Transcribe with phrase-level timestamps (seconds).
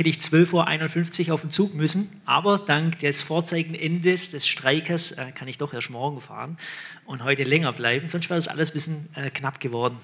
[0.00, 5.30] hätte ich 12.51 Uhr auf den Zug müssen, aber dank des Vorzeigenendes des Streikers äh,
[5.32, 6.56] kann ich doch erst morgen fahren
[7.04, 9.98] und heute länger bleiben, sonst wäre das alles ein bisschen äh, knapp geworden.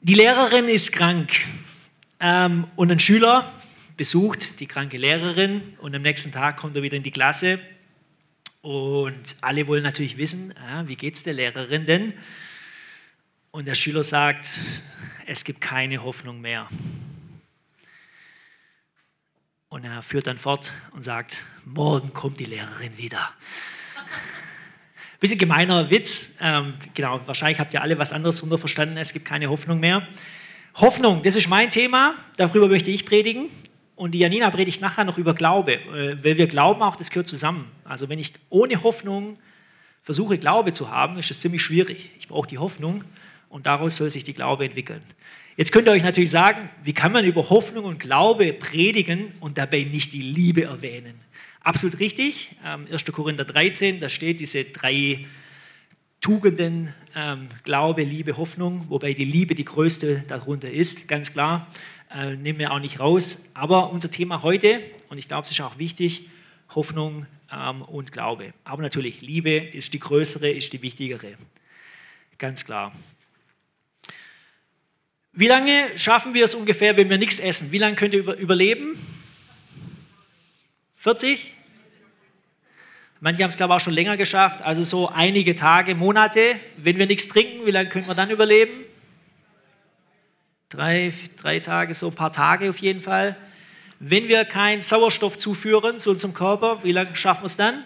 [0.00, 1.32] Die Lehrerin ist krank
[2.20, 3.50] ähm, und ein Schüler
[3.96, 7.58] besucht die kranke Lehrerin und am nächsten Tag kommt er wieder in die Klasse
[8.60, 12.12] und alle wollen natürlich wissen, äh, wie geht es der Lehrerin denn?
[13.54, 14.48] Und der Schüler sagt,
[15.26, 16.68] es gibt keine Hoffnung mehr.
[19.68, 23.30] Und er führt dann fort und sagt, morgen kommt die Lehrerin wieder.
[25.20, 26.28] Bisschen gemeiner Witz.
[26.40, 28.96] Ähm, genau, wahrscheinlich habt ihr alle was anderes darunter verstanden.
[28.96, 30.08] Es gibt keine Hoffnung mehr.
[30.76, 32.14] Hoffnung, das ist mein Thema.
[32.38, 33.50] Darüber möchte ich predigen.
[33.96, 37.28] Und die Janina predigt nachher noch über Glaube, äh, weil wir glauben auch, das gehört
[37.28, 37.70] zusammen.
[37.84, 39.34] Also wenn ich ohne Hoffnung
[40.00, 42.08] versuche, Glaube zu haben, ist es ziemlich schwierig.
[42.18, 43.04] Ich brauche die Hoffnung
[43.52, 45.02] und daraus soll sich die Glaube entwickeln.
[45.56, 49.58] Jetzt könnt ihr euch natürlich sagen, wie kann man über Hoffnung und Glaube predigen und
[49.58, 51.20] dabei nicht die Liebe erwähnen?
[51.60, 52.50] Absolut richtig.
[52.64, 52.90] 1.
[52.90, 55.26] Ähm, Korinther 13, da steht diese drei
[56.22, 61.68] Tugenden, ähm, Glaube, Liebe, Hoffnung, wobei die Liebe die größte darunter ist, ganz klar.
[62.14, 63.44] Äh, nehmen wir auch nicht raus.
[63.52, 66.28] Aber unser Thema heute, und ich glaube, es ist auch wichtig,
[66.74, 68.54] Hoffnung ähm, und Glaube.
[68.64, 71.34] Aber natürlich, Liebe ist die größere, ist die wichtigere.
[72.38, 72.92] Ganz klar.
[75.34, 77.72] Wie lange schaffen wir es ungefähr, wenn wir nichts essen?
[77.72, 78.98] Wie lange könnt ihr über, überleben?
[80.96, 81.54] 40?
[83.20, 86.60] Manche haben es, glaube ich, auch schon länger geschafft, also so einige Tage, Monate.
[86.76, 88.72] Wenn wir nichts trinken, wie lange können wir dann überleben?
[90.68, 93.36] Drei, drei Tage, so ein paar Tage auf jeden Fall.
[94.00, 97.84] Wenn wir keinen Sauerstoff zuführen zu unserem Körper, wie lange schaffen wir es dann?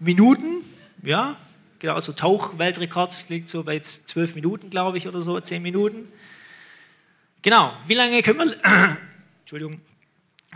[0.00, 0.64] Minuten,
[1.02, 1.36] ja,
[1.78, 6.10] genau, so Tauchweltrekord liegt so bei zwölf Minuten, glaube ich, oder so, zehn Minuten.
[7.42, 8.56] Genau, wie lange können wir,
[9.40, 9.80] Entschuldigung,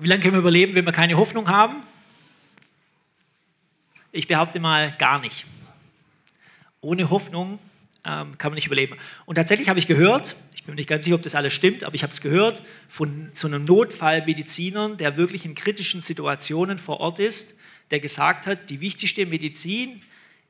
[0.01, 1.83] wie lange können wir überleben, wenn wir keine Hoffnung haben?
[4.11, 5.47] Ich behaupte mal gar nicht.
[6.80, 7.58] Ohne Hoffnung
[8.05, 8.97] ähm, kann man nicht überleben.
[9.27, 11.85] Und tatsächlich habe ich gehört, ich bin mir nicht ganz sicher, ob das alles stimmt,
[11.85, 17.01] aber ich habe es gehört von so einem Notfallmediziner, der wirklich in kritischen Situationen vor
[17.01, 17.57] Ort ist,
[17.91, 20.02] der gesagt hat, die wichtigste Medizin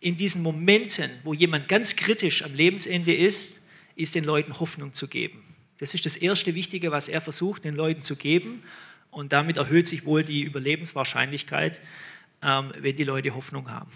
[0.02, 3.60] in diesen Momenten, wo jemand ganz kritisch am Lebensende ist,
[3.94, 5.44] ist den Leuten Hoffnung zu geben.
[5.78, 8.64] Das ist das erste Wichtige, was er versucht, den Leuten zu geben.
[9.12, 11.80] Und damit erhöht sich wohl die Überlebenswahrscheinlichkeit,
[12.42, 13.92] ähm, wenn die Leute Hoffnung haben.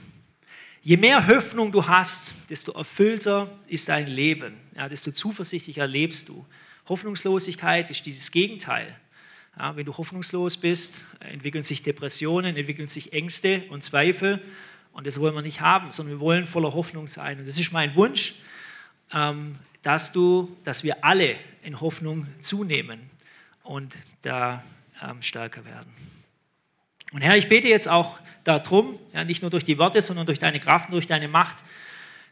[0.80, 6.46] Je mehr Hoffnung du hast, desto erfüllter ist dein Leben, ja, desto zuversichtlicher lebst du.
[6.88, 8.94] Hoffnungslosigkeit ist dieses Gegenteil.
[9.58, 14.40] Ja, wenn du hoffnungslos bist, entwickeln sich Depressionen, entwickeln sich Ängste und Zweifel.
[14.96, 17.38] Und das wollen wir nicht haben, sondern wir wollen voller Hoffnung sein.
[17.38, 18.34] Und das ist mein Wunsch,
[19.12, 23.00] ähm, dass, du, dass wir alle in Hoffnung zunehmen
[23.62, 24.64] und da
[25.02, 25.92] ähm, stärker werden.
[27.12, 30.38] Und Herr, ich bete jetzt auch darum, ja, nicht nur durch die Worte, sondern durch
[30.38, 31.56] deine Kraft und durch deine Macht,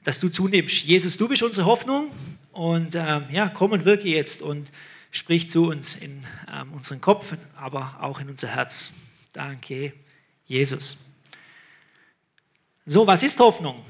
[0.02, 0.84] dass du zunimmst.
[0.84, 2.12] Jesus, du bist unsere Hoffnung
[2.52, 4.72] und ähm, ja, komm und wirke jetzt und
[5.10, 8.90] sprich zu uns in ähm, unseren Kopf, aber auch in unser Herz.
[9.34, 9.92] Danke,
[10.46, 11.13] Jesus.
[12.86, 13.82] So, was ist Hoffnung?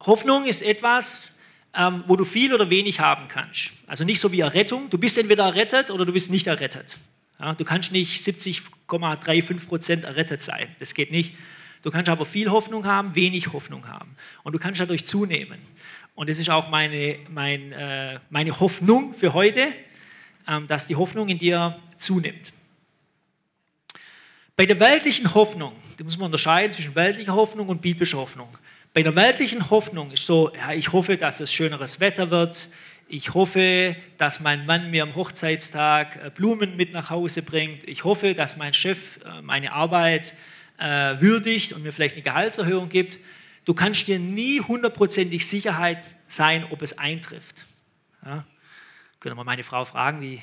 [0.00, 1.36] Hoffnung ist etwas,
[1.74, 3.72] ähm, wo du viel oder wenig haben kannst.
[3.86, 4.88] Also nicht so wie Errettung.
[4.88, 6.98] Du bist entweder errettet oder du bist nicht errettet.
[7.38, 10.74] Ja, du kannst nicht 70,35 Prozent errettet sein.
[10.78, 11.34] Das geht nicht.
[11.82, 14.16] Du kannst aber viel Hoffnung haben, wenig Hoffnung haben.
[14.42, 15.60] Und du kannst dadurch zunehmen.
[16.14, 19.72] Und das ist auch meine, mein, äh, meine Hoffnung für heute,
[20.48, 22.52] ähm, dass die Hoffnung in dir zunimmt.
[24.56, 28.48] Bei der weltlichen Hoffnung, da muss man unterscheiden zwischen weltlicher Hoffnung und biblischer Hoffnung.
[28.92, 32.68] Bei der weltlichen Hoffnung ist so, ja, ich hoffe, dass es schöneres Wetter wird.
[33.08, 37.86] Ich hoffe, dass mein Mann mir am Hochzeitstag äh, Blumen mit nach Hause bringt.
[37.88, 40.34] Ich hoffe, dass mein Chef äh, meine Arbeit
[40.78, 43.18] äh, würdigt und mir vielleicht eine Gehaltserhöhung gibt.
[43.64, 47.66] Du kannst dir nie hundertprozentig Sicherheit sein, ob es eintrifft.
[48.24, 48.44] Ja?
[49.24, 50.40] Können wir meine Frau fragen, wie, äh,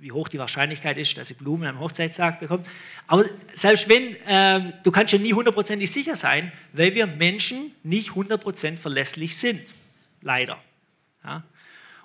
[0.00, 2.68] wie hoch die Wahrscheinlichkeit ist, dass sie Blumen am Hochzeitstag bekommt.
[3.06, 8.14] Aber selbst wenn, äh, du kannst ja nie hundertprozentig sicher sein, weil wir Menschen nicht
[8.14, 9.72] hundertprozentig verlässlich sind.
[10.20, 10.62] Leider.
[11.24, 11.42] Ja?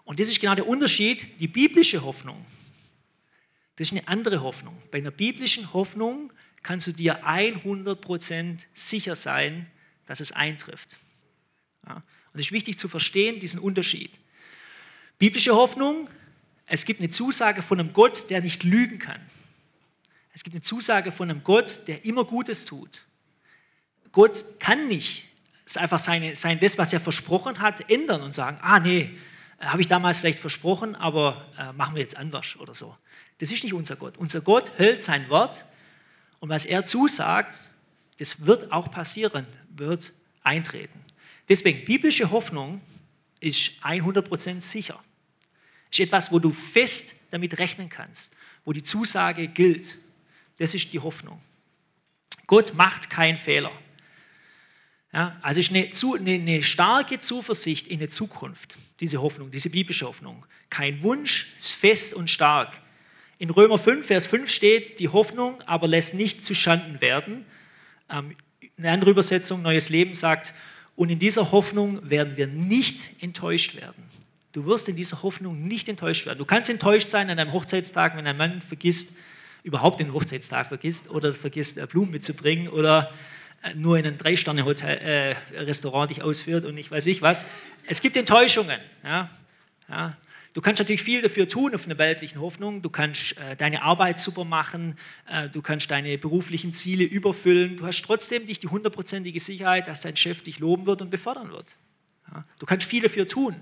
[0.06, 1.28] Und das ist genau der Unterschied.
[1.42, 2.46] Die biblische Hoffnung,
[3.76, 4.82] das ist eine andere Hoffnung.
[4.92, 6.32] Bei einer biblischen Hoffnung
[6.64, 9.70] kannst du dir 100% sicher sein,
[10.08, 11.00] dass es eintrifft.
[11.86, 11.96] Ja?
[11.96, 14.21] Und es ist wichtig zu verstehen, diesen Unterschied.
[15.22, 16.10] Biblische Hoffnung,
[16.66, 19.22] es gibt eine Zusage von einem Gott, der nicht lügen kann.
[20.34, 23.04] Es gibt eine Zusage von einem Gott, der immer Gutes tut.
[24.12, 25.28] Gott kann nicht
[25.76, 29.12] einfach seine, sein, das, was er versprochen hat, ändern und sagen, ah nee,
[29.60, 32.98] äh, habe ich damals vielleicht versprochen, aber äh, machen wir jetzt anders oder so.
[33.38, 34.18] Das ist nicht unser Gott.
[34.18, 35.66] Unser Gott hält sein Wort
[36.40, 37.60] und was er zusagt,
[38.18, 41.00] das wird auch passieren, wird eintreten.
[41.48, 42.82] Deswegen, biblische Hoffnung
[43.40, 45.00] ist 100% sicher.
[45.92, 48.34] Ist etwas, wo du fest damit rechnen kannst,
[48.66, 49.98] wo die Zusage gilt.
[50.58, 51.42] Das ist die Hoffnung.
[52.48, 53.72] Gott macht keinen Fehler.
[55.14, 55.90] Ja, also ist eine,
[56.20, 60.46] eine, eine, starke Zuversicht in die Zukunft, diese Hoffnung, diese biblische Hoffnung.
[60.70, 62.80] Kein Wunsch, ist fest und stark.
[63.38, 67.46] In Römer 5, Vers 5 steht, die Hoffnung aber lässt nicht zu Schanden werden.
[68.10, 68.38] Ähm,
[68.78, 70.54] eine andere Übersetzung, Neues Leben, sagt,
[70.96, 74.04] und in dieser Hoffnung werden wir nicht enttäuscht werden.
[74.52, 76.38] Du wirst in dieser Hoffnung nicht enttäuscht werden.
[76.38, 79.16] Du kannst enttäuscht sein an einem Hochzeitstag, wenn ein Mann vergisst,
[79.64, 83.14] überhaupt den Hochzeitstag vergisst oder vergisst, äh, Blumen mitzubringen oder
[83.64, 87.46] äh, nur in einem Drei-Sterne-Restaurant äh, dich ausführt und ich weiß nicht was.
[87.88, 88.80] Es gibt Enttäuschungen.
[89.04, 89.30] Ja?
[89.88, 90.18] Ja?
[90.54, 92.82] Du kannst natürlich viel dafür tun auf einer weltlichen Hoffnung.
[92.82, 94.98] Du kannst äh, deine Arbeit super machen,
[95.30, 97.78] äh, du kannst deine beruflichen Ziele überfüllen.
[97.78, 101.52] Du hast trotzdem nicht die hundertprozentige Sicherheit, dass dein Chef dich loben wird und befördern
[101.52, 101.78] wird.
[102.34, 102.44] Ja?
[102.60, 103.56] Du kannst viel dafür tun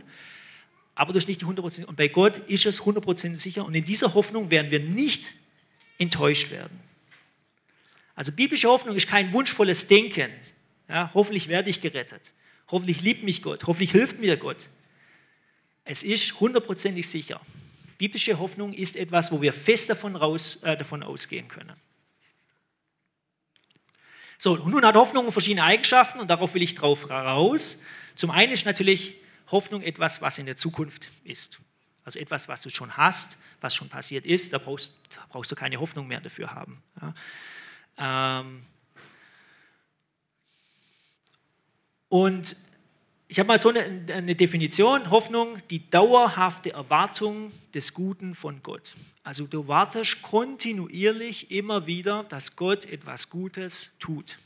[1.00, 1.86] aber ist nicht die 100%.
[1.86, 3.63] Und bei Gott ist es 100% sicher.
[3.63, 5.34] Und in dieser Hoffnung werden wir nicht
[5.98, 6.78] enttäuscht werden.
[8.16, 10.30] Also biblische Hoffnung ist kein wunschvolles Denken.
[10.90, 12.34] Ja, hoffentlich werde ich gerettet.
[12.69, 13.66] Hoffentlich liebt mich Gott.
[13.66, 14.68] Hoffentlich hilft mir Gott.
[15.86, 17.40] Es ist hundertprozentig sicher.
[17.98, 21.78] Biblische Hoffnung ist etwas, wo wir fest davon, raus, äh, davon ausgehen können.
[24.38, 27.81] So, und nun hat Hoffnung verschiedene Eigenschaften und darauf will ich drauf raus.
[28.16, 29.16] Zum einen ist natürlich
[29.51, 31.60] Hoffnung etwas, was in der Zukunft ist.
[32.04, 35.56] Also etwas, was du schon hast, was schon passiert ist, da brauchst, da brauchst du
[35.56, 36.81] keine Hoffnung mehr dafür haben.
[37.98, 38.42] Ja.
[38.42, 38.63] Ähm
[42.10, 42.56] und
[43.28, 43.81] ich habe mal so eine,
[44.12, 48.95] eine, Definition, Hoffnung, die dauerhafte Erwartung des Guten von Gott.
[49.24, 54.40] Also du wartest kontinuierlich immer wieder, dass Gott etwas Gutes tut.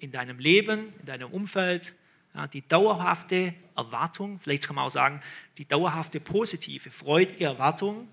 [0.00, 1.92] In deinem Leben, in deinem Umfeld,
[2.34, 5.20] ja, die dauerhafte Erwartung, vielleicht kann man auch sagen,
[5.58, 8.08] die dauerhafte positive, freudige Erwartung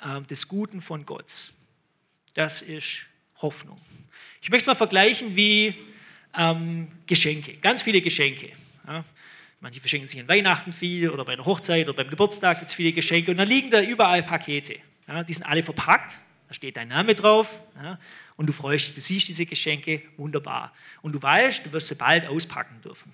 [0.00, 1.52] äh, des Guten von Gott.
[2.34, 3.06] Das ist
[3.42, 3.80] Hoffnung.
[4.40, 5.74] Ich möchte es mal vergleichen wie
[6.36, 8.52] ähm, Geschenke, ganz viele Geschenke.
[8.86, 9.04] Ja.
[9.60, 12.74] Manche verschenken sich an Weihnachten viel oder bei einer Hochzeit oder beim Geburtstag gibt es
[12.74, 14.76] viele Geschenke und dann liegen da überall Pakete.
[15.08, 17.98] Ja, die sind alle verpackt, da steht dein Name drauf ja,
[18.36, 20.72] und du freust dich, du siehst diese Geschenke, wunderbar.
[21.02, 23.12] Und du weißt, du wirst sie bald auspacken dürfen.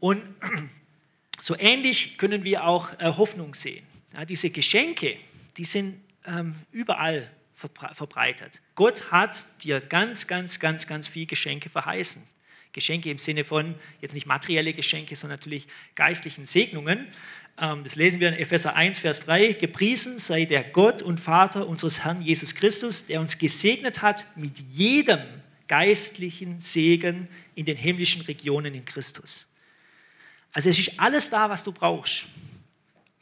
[0.00, 0.22] Und
[1.38, 3.86] so ähnlich können wir auch äh, Hoffnung sehen.
[4.14, 5.16] Ja, diese Geschenke,
[5.56, 8.60] die sind ähm, überall verbreitet.
[8.74, 12.22] Gott hat dir ganz, ganz, ganz, ganz viel Geschenke verheißen.
[12.72, 17.08] Geschenke im Sinne von jetzt nicht materielle Geschenke, sondern natürlich geistlichen Segnungen.
[17.58, 19.52] Ähm, das lesen wir in Epheser 1, Vers 3.
[19.54, 24.58] Gepriesen sei der Gott und Vater unseres Herrn Jesus Christus, der uns gesegnet hat mit
[24.58, 25.20] jedem
[25.68, 29.48] geistlichen Segen in den himmlischen Regionen in Christus.
[30.52, 32.26] Also es ist alles da, was du brauchst.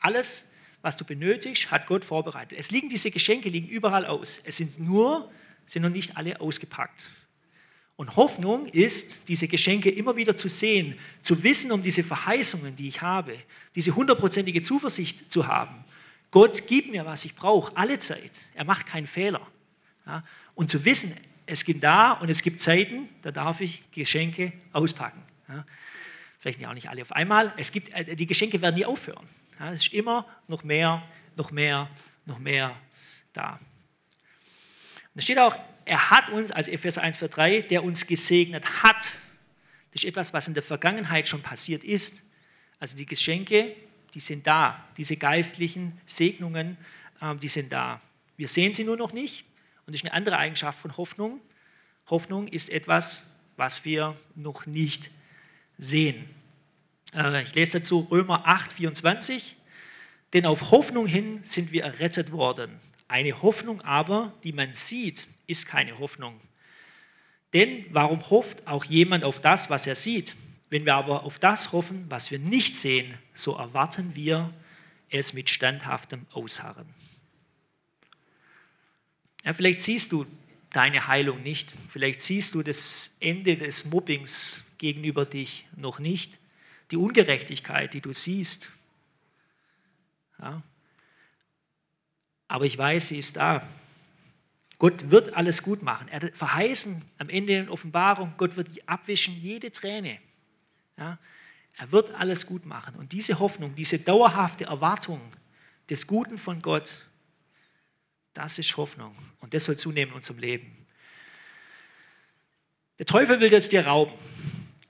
[0.00, 0.48] Alles,
[0.82, 2.58] was du benötigst, hat Gott vorbereitet.
[2.58, 4.40] Es liegen diese Geschenke liegen überall aus.
[4.44, 5.30] Es sind nur,
[5.66, 7.08] sind noch nicht alle ausgepackt.
[8.00, 12.88] Und Hoffnung ist, diese Geschenke immer wieder zu sehen, zu wissen um diese Verheißungen, die
[12.88, 13.36] ich habe,
[13.74, 15.84] diese hundertprozentige Zuversicht zu haben.
[16.30, 18.30] Gott gibt mir, was ich brauche, alle Zeit.
[18.54, 19.46] Er macht keinen Fehler.
[20.06, 20.24] Ja?
[20.54, 21.14] Und zu wissen,
[21.44, 25.20] es gibt da und es gibt Zeiten, da darf ich Geschenke auspacken.
[25.50, 25.66] Ja?
[26.38, 27.52] Vielleicht auch nicht alle auf einmal.
[27.58, 29.28] Es gibt, äh, die Geschenke werden nie aufhören.
[29.58, 29.72] Ja?
[29.72, 31.02] Es ist immer noch mehr,
[31.36, 31.90] noch mehr,
[32.24, 32.74] noch mehr
[33.34, 33.60] da.
[35.12, 35.54] Und es steht auch,
[35.90, 39.12] er hat uns, also Epheser 1, Vers 3, der uns gesegnet hat.
[39.90, 42.22] Das ist etwas, was in der Vergangenheit schon passiert ist.
[42.78, 43.74] Also die Geschenke,
[44.14, 44.86] die sind da.
[44.96, 46.76] Diese geistlichen Segnungen,
[47.20, 48.00] ähm, die sind da.
[48.36, 49.44] Wir sehen sie nur noch nicht.
[49.84, 51.40] Und das ist eine andere Eigenschaft von Hoffnung.
[52.08, 55.10] Hoffnung ist etwas, was wir noch nicht
[55.76, 56.30] sehen.
[57.12, 59.56] Äh, ich lese dazu Römer 8, 24.
[60.34, 62.78] Denn auf Hoffnung hin sind wir errettet worden.
[63.10, 66.40] Eine Hoffnung aber, die man sieht, ist keine Hoffnung.
[67.52, 70.36] Denn warum hofft auch jemand auf das, was er sieht?
[70.68, 74.54] Wenn wir aber auf das hoffen, was wir nicht sehen, so erwarten wir
[75.08, 76.86] es mit standhaftem Ausharren.
[79.44, 80.24] Ja, vielleicht siehst du
[80.72, 86.38] deine Heilung nicht, vielleicht siehst du das Ende des Mobbings gegenüber dich noch nicht,
[86.92, 88.70] die Ungerechtigkeit, die du siehst.
[90.38, 90.62] Ja.
[92.50, 93.64] Aber ich weiß, sie ist da.
[94.80, 96.08] Gott wird alles gut machen.
[96.08, 100.18] Er hat verheißen am Ende in Offenbarung, Gott wird abwischen jede Träne.
[100.98, 101.18] Ja?
[101.76, 102.96] Er wird alles gut machen.
[102.96, 105.20] Und diese Hoffnung, diese dauerhafte Erwartung
[105.88, 107.02] des Guten von Gott,
[108.34, 109.14] das ist Hoffnung.
[109.38, 110.76] Und das soll zunehmen in unserem Leben.
[112.98, 114.12] Der Teufel will jetzt dir rauben.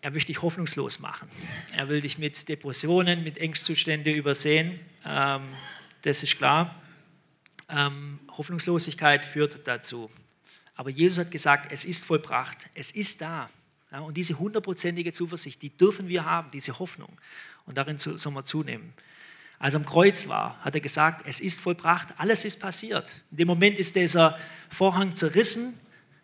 [0.01, 1.29] Er will dich hoffnungslos machen.
[1.77, 4.81] Er will dich mit Depressionen, mit Ängstzuständen übersehen.
[5.05, 5.43] Ähm,
[6.01, 6.80] das ist klar.
[7.71, 10.11] Ähm, Hoffnungslosigkeit führt dazu.
[10.75, 13.51] Aber Jesus hat gesagt, es ist vollbracht, es ist da.
[13.93, 17.19] Ja, und diese hundertprozentige Zuversicht, die dürfen wir haben, diese Hoffnung.
[17.67, 18.93] Und darin sollen wir zunehmen.
[19.59, 23.13] Als er am Kreuz war, hat er gesagt, es ist vollbracht, alles ist passiert.
[23.31, 24.39] In dem Moment ist dieser
[24.71, 25.79] Vorhang zerrissen.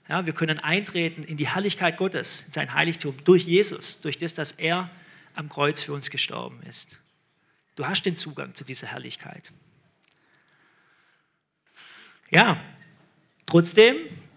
[0.09, 4.33] Ja, wir können eintreten in die Herrlichkeit Gottes, in sein Heiligtum, durch Jesus, durch das,
[4.35, 4.91] dass er
[5.35, 6.97] am Kreuz für uns gestorben ist.
[7.75, 9.53] Du hast den Zugang zu dieser Herrlichkeit.
[12.31, 12.61] Ja,
[13.47, 13.97] trotzdem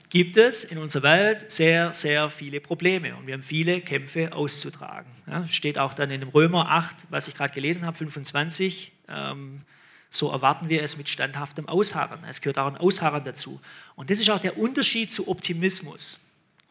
[0.09, 5.09] gibt es in unserer Welt sehr, sehr viele Probleme und wir haben viele Kämpfe auszutragen.
[5.25, 8.91] Ja, steht auch dann in dem Römer 8, was ich gerade gelesen habe, 25.
[9.07, 9.61] Ähm,
[10.11, 12.19] so erwarten wir es mit standhaftem Ausharren.
[12.27, 13.59] Es gehört auch ein Ausharren dazu.
[13.95, 16.19] Und das ist auch der Unterschied zu Optimismus.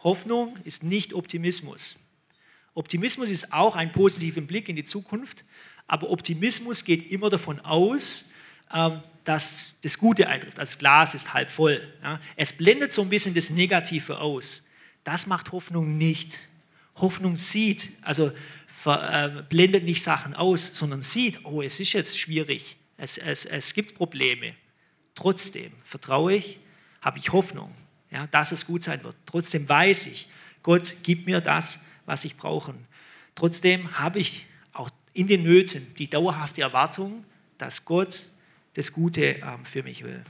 [0.04, 1.96] Hoffnung ist nicht Optimismus.
[2.75, 5.44] Optimismus ist auch ein positiver Blick in die Zukunft,
[5.88, 8.30] aber Optimismus geht immer davon aus,
[8.72, 10.56] ähm, dass das Gute eintrifft.
[10.56, 11.87] Das Glas ist halb voll.
[12.35, 14.66] Es blendet so ein bisschen das Negative aus.
[15.04, 16.38] Das macht Hoffnung nicht.
[16.97, 18.32] Hoffnung sieht, also
[18.87, 23.75] äh, blendet nicht Sachen aus, sondern sieht, oh, es ist jetzt schwierig, es, es, es
[23.75, 24.54] gibt Probleme.
[25.14, 26.58] Trotzdem vertraue ich,
[27.02, 27.75] habe ich Hoffnung,
[28.11, 29.16] ja, dass es gut sein wird.
[29.26, 30.26] Trotzdem weiß ich,
[30.62, 32.75] Gott gibt mir das, was ich brauche.
[33.35, 37.26] Trotzdem habe ich auch in den Nöten die dauerhafte Erwartung,
[37.58, 38.25] dass Gott
[38.78, 40.23] das Gute ähm, für mich will.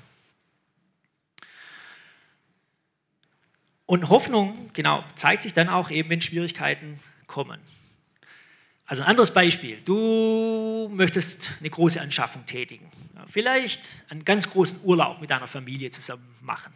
[3.85, 7.61] Und Hoffnung, genau, zeigt sich dann auch eben, wenn Schwierigkeiten kommen.
[8.87, 9.83] Also ein anderes Beispiel.
[9.85, 12.91] Du möchtest eine große Anschaffung tätigen.
[13.27, 16.73] Vielleicht einen ganz großen Urlaub mit deiner Familie zusammen machen.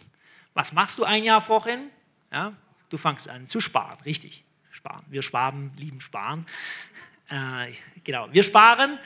[0.52, 1.88] Was machst du ein Jahr vorhin?
[2.30, 2.52] Ja,
[2.90, 4.44] du fängst an zu sparen, richtig.
[4.72, 5.06] Sparen.
[5.08, 6.44] Wir Schwaben lieben Sparen.
[7.30, 7.72] Äh,
[8.04, 8.98] genau, wir sparen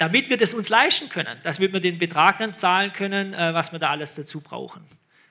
[0.00, 3.70] damit wir das uns leisten können, damit wir den Betrag dann zahlen können, äh, was
[3.70, 4.82] wir da alles dazu brauchen.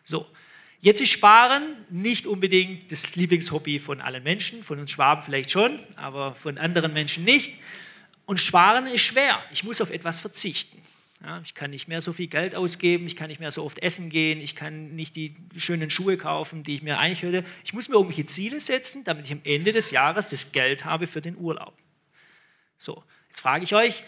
[0.03, 0.27] So,
[0.79, 5.79] jetzt ist Sparen nicht unbedingt das Lieblingshobby von allen Menschen, von uns Schwaben vielleicht schon,
[5.95, 7.57] aber von anderen Menschen nicht.
[8.27, 9.43] Und Sparen ist schwer.
[9.51, 10.83] Ich muss auf etwas verzichten.
[11.23, 13.79] Ja, ich kann nicht mehr so viel Geld ausgeben, ich kann nicht mehr so oft
[13.79, 17.43] essen gehen, ich kann nicht die schönen Schuhe kaufen, die ich mir eigentlich würde.
[17.63, 21.07] Ich muss mir irgendwelche Ziele setzen, damit ich am Ende des Jahres das Geld habe
[21.07, 21.73] für den Urlaub.
[22.77, 24.03] So, jetzt frage ich euch,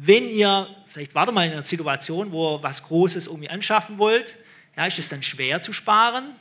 [0.00, 3.98] wenn ihr, vielleicht wart ihr mal in einer Situation, wo ihr was Großes irgendwie anschaffen
[3.98, 4.36] wollt,
[4.76, 6.36] ja, ist es dann schwer zu sparen?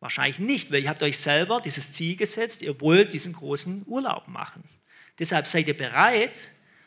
[0.00, 4.28] Wahrscheinlich nicht, weil ihr habt euch selber dieses Ziel gesetzt, ihr wollt diesen großen Urlaub
[4.28, 4.64] machen.
[5.18, 6.40] Deshalb seid ihr bereit,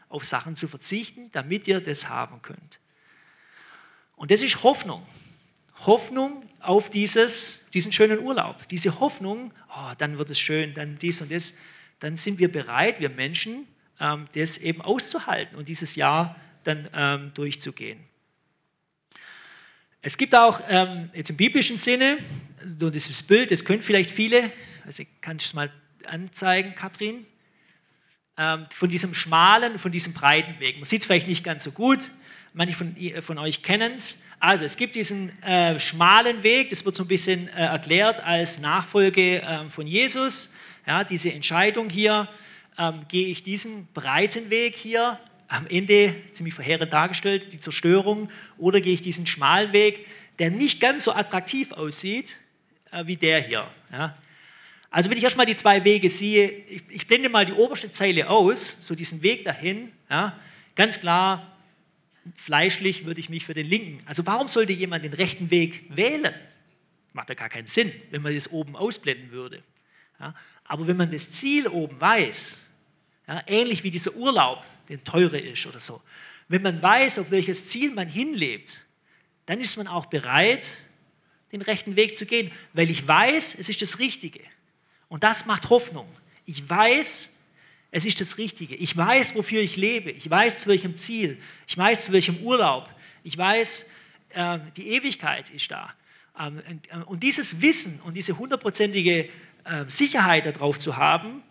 [0.09, 2.79] auf Sachen zu verzichten, damit ihr das haben könnt.
[4.15, 5.05] Und das ist Hoffnung.
[5.85, 8.67] Hoffnung auf dieses, diesen schönen Urlaub.
[8.69, 11.53] Diese Hoffnung, oh, dann wird es schön, dann dies und das
[12.03, 13.65] dann sind wir bereit, wir Menschen,
[13.97, 17.97] ähm, das eben auszuhalten und dieses Jahr dann ähm, durchzugehen.
[20.01, 22.17] Es gibt auch ähm, jetzt im biblischen Sinne,
[22.65, 24.51] so dieses Bild, das können vielleicht viele,
[24.85, 25.71] also kannst du mal
[26.05, 27.25] anzeigen, Katrin,
[28.35, 30.77] von diesem schmalen, von diesem breiten Weg.
[30.77, 32.09] Man sieht es vielleicht nicht ganz so gut,
[32.53, 34.19] manche von, von euch kennen es.
[34.45, 38.59] Also es gibt diesen äh, schmalen Weg, das wird so ein bisschen äh, erklärt als
[38.59, 40.53] Nachfolge äh, von Jesus.
[40.85, 42.27] Ja, diese Entscheidung hier,
[42.77, 48.81] ähm, gehe ich diesen breiten Weg hier, am Ende ziemlich verheerend dargestellt, die Zerstörung, oder
[48.81, 50.07] gehe ich diesen schmalen Weg,
[50.39, 52.35] der nicht ganz so attraktiv aussieht
[52.91, 53.65] äh, wie der hier.
[53.93, 54.17] Ja.
[54.91, 58.29] Also wenn ich erstmal die zwei Wege sehe, ich, ich, blende mal die oberste Zeile
[58.29, 60.37] aus, so diesen Weg dahin, ja,
[60.75, 61.52] ganz klar,
[62.35, 64.01] fleischlich würde ich mich für den linken.
[64.05, 66.33] Also warum sollte jemand den rechten Weg wählen?
[67.13, 69.63] Macht ja gar keinen Sinn, wenn man das oben ausblenden würde.
[70.19, 70.33] Ja.
[70.65, 72.61] Aber wenn man das Ziel oben weiß,
[73.27, 76.01] ja, ähnlich wie dieser Urlaub, der teurer ist oder so,
[76.47, 78.81] wenn man weiß, auf welches Ziel man hinlebt,
[79.45, 80.73] dann ist man auch bereit,
[81.51, 84.41] den rechten Weg zu gehen, weil ich weiß, es ist das Richtige.
[85.07, 86.07] Und das macht Hoffnung.
[86.45, 87.29] Ich weiß,
[87.93, 88.75] es ist das Richtige.
[88.75, 90.11] Ich weiß, wofür ich lebe.
[90.11, 91.39] Ich weiß, zu welchem Ziel.
[91.67, 92.89] Ich weiß, zu welchem Urlaub.
[93.23, 93.89] Ich weiß,
[94.29, 95.93] äh, die Ewigkeit ist da.
[96.39, 96.61] Ähm,
[97.05, 99.29] und dieses Wissen und diese hundertprozentige
[99.87, 101.41] Sicherheit darauf zu haben,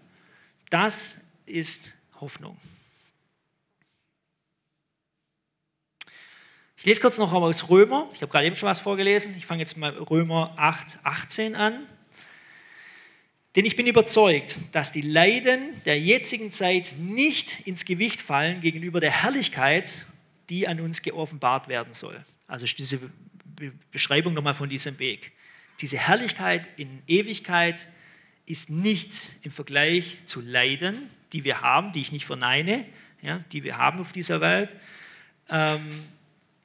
[0.69, 2.59] das ist Hoffnung.
[6.83, 8.11] Ich lese kurz noch aus Römer.
[8.13, 9.37] Ich habe gerade eben schon was vorgelesen.
[9.39, 11.87] Ich fange jetzt mal Römer 8, 18 an.
[13.54, 18.99] Denn ich bin überzeugt, dass die Leiden der jetzigen Zeit nicht ins Gewicht fallen gegenüber
[18.99, 20.06] der Herrlichkeit,
[20.49, 22.25] die an uns geoffenbart werden soll.
[22.47, 22.99] Also diese
[23.90, 25.32] Beschreibung nochmal von diesem Weg.
[25.80, 27.88] Diese Herrlichkeit in Ewigkeit
[28.47, 32.87] ist nichts im Vergleich zu Leiden, die wir haben, die ich nicht verneine,
[33.21, 34.76] ja, die wir haben auf dieser Welt,
[35.49, 35.88] ähm,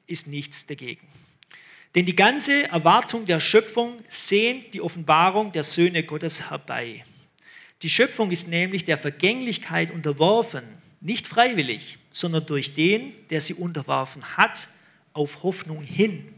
[0.06, 1.06] ist nichts dagegen.
[1.94, 7.04] Denn die ganze Erwartung der Schöpfung sehnt die Offenbarung der Söhne Gottes herbei.
[7.82, 10.64] Die Schöpfung ist nämlich der Vergänglichkeit unterworfen,
[11.00, 14.68] nicht freiwillig, sondern durch den, der sie unterworfen hat,
[15.12, 16.34] auf Hoffnung hin.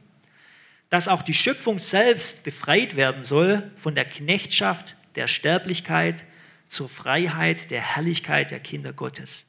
[0.90, 6.25] Dass auch die Schöpfung selbst befreit werden soll von der Knechtschaft der Sterblichkeit
[6.69, 9.47] zur Freiheit der Herrlichkeit der Kinder Gottes.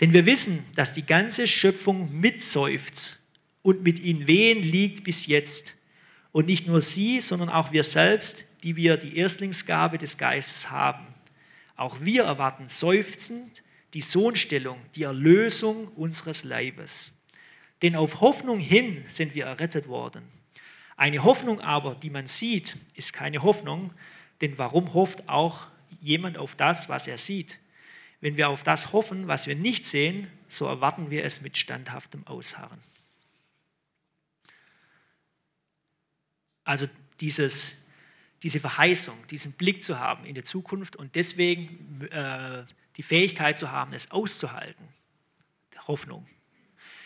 [0.00, 3.20] Denn wir wissen, dass die ganze Schöpfung mitseufzt
[3.62, 5.74] und mit ihnen wehen liegt bis jetzt.
[6.32, 11.06] Und nicht nur sie, sondern auch wir selbst, die wir die Erstlingsgabe des Geistes haben.
[11.76, 13.62] Auch wir erwarten seufzend
[13.94, 17.12] die Sohnstellung, die Erlösung unseres Leibes.
[17.82, 20.22] Denn auf Hoffnung hin sind wir errettet worden.
[20.96, 23.92] Eine Hoffnung aber, die man sieht, ist keine Hoffnung,
[24.40, 25.68] denn warum hofft auch
[26.00, 27.58] jemand auf das, was er sieht?
[28.20, 32.26] Wenn wir auf das hoffen, was wir nicht sehen, so erwarten wir es mit standhaftem
[32.26, 32.80] Ausharren.
[36.68, 36.86] Also
[37.20, 37.78] dieses,
[38.42, 42.62] diese Verheißung, diesen Blick zu haben in die Zukunft und deswegen äh,
[42.98, 44.86] die Fähigkeit zu haben, es auszuhalten.
[45.86, 46.26] Hoffnung.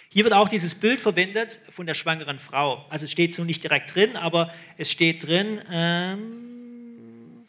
[0.09, 2.85] Hier wird auch dieses Bild verwendet von der schwangeren Frau.
[2.91, 7.47] Also es steht so nicht direkt drin, aber es steht drin, ähm,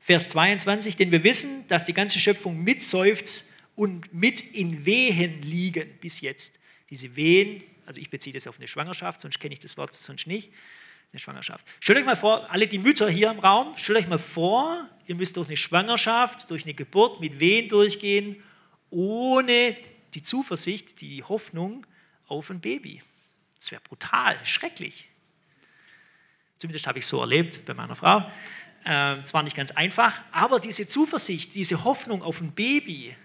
[0.00, 5.88] Vers 22, denn wir wissen, dass die ganze Schöpfung mitseufzt und mit in Wehen liegen
[6.02, 6.58] bis jetzt.
[6.90, 10.26] Diese Wehen, also ich beziehe das auf eine Schwangerschaft, sonst kenne ich das Wort sonst
[10.26, 10.50] nicht
[11.12, 11.64] eine Schwangerschaft.
[11.80, 15.14] Stellt euch mal vor, alle die Mütter hier im Raum, stellt euch mal vor, ihr
[15.14, 18.42] müsst durch eine Schwangerschaft, durch eine Geburt mit Wehen durchgehen,
[18.90, 19.76] ohne
[20.14, 21.86] die Zuversicht, die Hoffnung
[22.26, 23.02] auf ein Baby.
[23.58, 25.08] Das wäre brutal, schrecklich.
[26.58, 28.30] Zumindest habe ich es so erlebt bei meiner Frau.
[28.84, 33.16] Ähm, es war nicht ganz einfach, aber diese Zuversicht, diese Hoffnung auf ein Baby,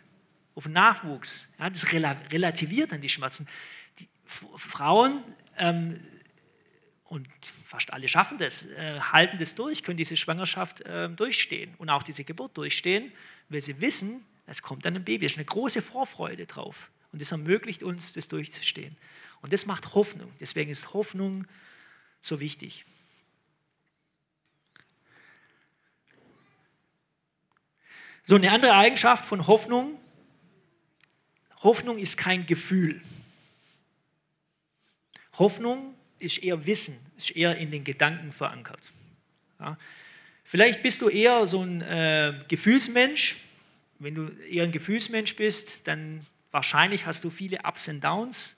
[0.56, 3.48] auf einen Nachwuchs, ja, das relativiert dann die Schmerzen.
[4.00, 5.24] Die Frauen
[5.58, 6.00] ähm,
[7.14, 7.28] und
[7.64, 12.02] fast alle schaffen das, äh, halten das durch, können diese Schwangerschaft äh, durchstehen und auch
[12.02, 13.12] diese Geburt durchstehen,
[13.50, 15.28] weil sie wissen, es kommt dann ein Baby.
[15.28, 16.90] Es ist eine große Vorfreude drauf.
[17.12, 18.98] Und das ermöglicht uns, das durchzustehen.
[19.44, 20.34] Und das macht Hoffnung.
[20.40, 21.46] Deswegen ist Hoffnung
[22.20, 22.84] so wichtig.
[28.26, 30.00] So eine andere Eigenschaft von Hoffnung.
[31.62, 33.04] Hoffnung ist kein Gefühl.
[35.38, 35.93] Hoffnung
[36.24, 38.92] ist eher Wissen, ist eher in den Gedanken verankert.
[39.60, 39.78] Ja.
[40.44, 43.38] Vielleicht bist du eher so ein äh, Gefühlsmensch.
[44.00, 48.56] Wenn du eher ein Gefühlsmensch bist, dann wahrscheinlich hast du viele Ups und Downs.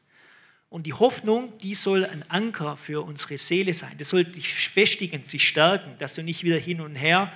[0.70, 3.98] Und die Hoffnung, die soll ein Anker für unsere Seele sein.
[3.98, 7.32] Das soll dich festigen, sich stärken, dass du nicht wieder hin und her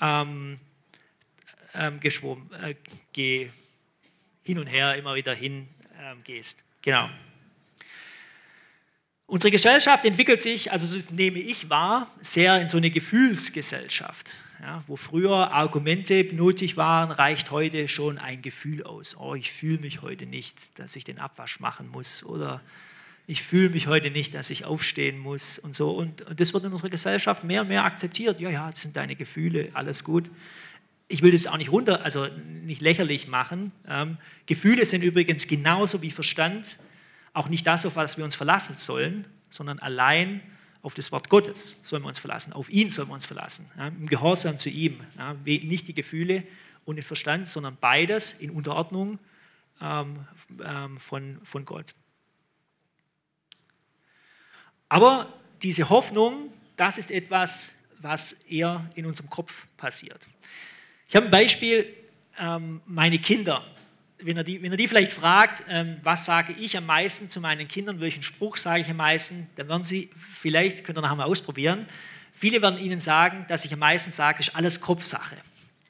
[0.00, 0.60] ähm,
[1.74, 3.48] ähm, geschwommen, äh,
[4.42, 5.66] hin und her immer wieder hin
[6.00, 6.62] ähm, gehst.
[6.82, 7.08] Genau.
[9.26, 14.30] Unsere Gesellschaft entwickelt sich, also das nehme ich wahr, sehr in so eine Gefühlsgesellschaft.
[14.60, 19.16] Ja, wo früher Argumente nötig waren, reicht heute schon ein Gefühl aus.
[19.18, 22.62] Oh, ich fühle mich heute nicht, dass ich den Abwasch machen muss oder
[23.26, 25.90] ich fühle mich heute nicht, dass ich aufstehen muss und so.
[25.90, 28.40] Und, und das wird in unserer Gesellschaft mehr und mehr akzeptiert.
[28.40, 30.30] Ja, ja, das sind deine Gefühle, alles gut.
[31.08, 32.26] Ich will das auch nicht runter, also
[32.64, 33.72] nicht lächerlich machen.
[33.88, 36.76] Ähm, Gefühle sind übrigens genauso wie Verstand
[37.34, 40.40] auch nicht das, auf was wir uns verlassen sollen, sondern allein
[40.82, 42.52] auf das Wort Gottes sollen wir uns verlassen.
[42.52, 43.70] Auf ihn sollen wir uns verlassen.
[43.76, 45.00] Ja, Im Gehorsam zu ihm.
[45.18, 46.44] Ja, nicht die Gefühle
[46.84, 49.18] und den Verstand, sondern beides in Unterordnung
[49.80, 50.26] ähm,
[50.64, 51.94] ähm, von, von Gott.
[54.88, 60.28] Aber diese Hoffnung, das ist etwas, was eher in unserem Kopf passiert.
[61.08, 61.92] Ich habe ein Beispiel,
[62.38, 63.64] ähm, meine Kinder
[64.24, 67.40] wenn er die, wenn er die vielleicht fragt, ähm, was sage ich am meisten zu
[67.40, 71.16] meinen Kindern, welchen Spruch sage ich am meisten, dann werden sie, vielleicht könnt ihr nachher
[71.16, 71.86] mal ausprobieren,
[72.32, 75.36] viele werden ihnen sagen, dass ich am meisten sage, ist alles Kopfsache.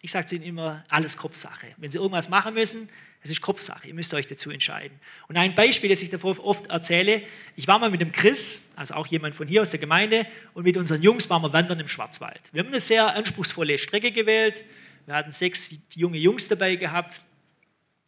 [0.02, 1.68] Ich sage zu ihnen immer, alles Kopfsache.
[1.78, 2.88] Wenn sie irgendwas machen müssen,
[3.22, 4.98] es ist Kopfsache, ihr müsst euch dazu entscheiden.
[5.28, 7.22] Und ein Beispiel, das ich davor oft erzähle,
[7.56, 10.64] ich war mal mit dem Chris, also auch jemand von hier aus der Gemeinde, und
[10.64, 12.40] mit unseren Jungs waren wir wandern im Schwarzwald.
[12.52, 14.62] Wir haben eine sehr anspruchsvolle Strecke gewählt,
[15.06, 17.20] wir hatten sechs junge Jungs dabei gehabt,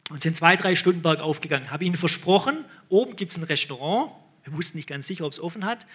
[0.09, 1.71] und sind zwei, drei Stunden bergauf gegangen.
[1.71, 4.11] Habe ihnen versprochen, oben gibt es ein Restaurant.
[4.43, 5.85] Wir wussten nicht ganz sicher, ob es offen hat.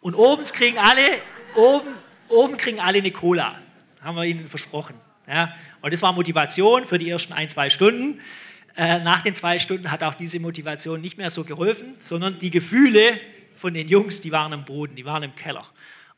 [0.00, 1.20] Und oben kriegen alle,
[1.56, 1.88] oben,
[2.28, 3.58] oben kriegen alle eine Cola.
[4.00, 4.94] haben wir ihnen versprochen.
[5.26, 8.20] Ja, und das war Motivation für die ersten ein, zwei Stunden.
[8.76, 12.50] Äh, nach den zwei Stunden hat auch diese Motivation nicht mehr so geholfen, sondern die
[12.50, 13.18] Gefühle
[13.56, 15.66] von den Jungs, die waren am Boden, die waren im Keller.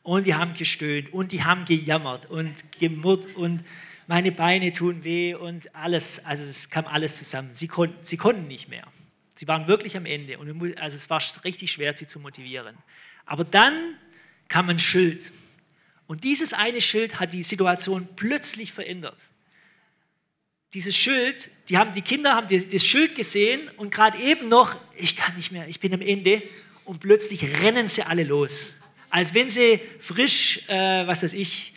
[0.03, 3.63] Und die haben gestöhnt und die haben gejammert und gemurrt und
[4.09, 7.53] meine Beine tun weh und alles, also es kam alles zusammen.
[7.53, 8.87] Sie konnten, sie konnten nicht mehr.
[9.35, 12.75] Sie waren wirklich am Ende und also es war richtig schwer, sie zu motivieren.
[13.27, 13.93] Aber dann
[14.47, 15.31] kam ein Schild
[16.07, 19.23] und dieses eine Schild hat die Situation plötzlich verändert.
[20.73, 25.15] Dieses Schild, die, haben, die Kinder haben das Schild gesehen und gerade eben noch, ich
[25.17, 26.41] kann nicht mehr, ich bin am Ende
[26.83, 28.73] und plötzlich rennen sie alle los.
[29.11, 31.73] Als wenn sie frisch, äh, was weiß ich,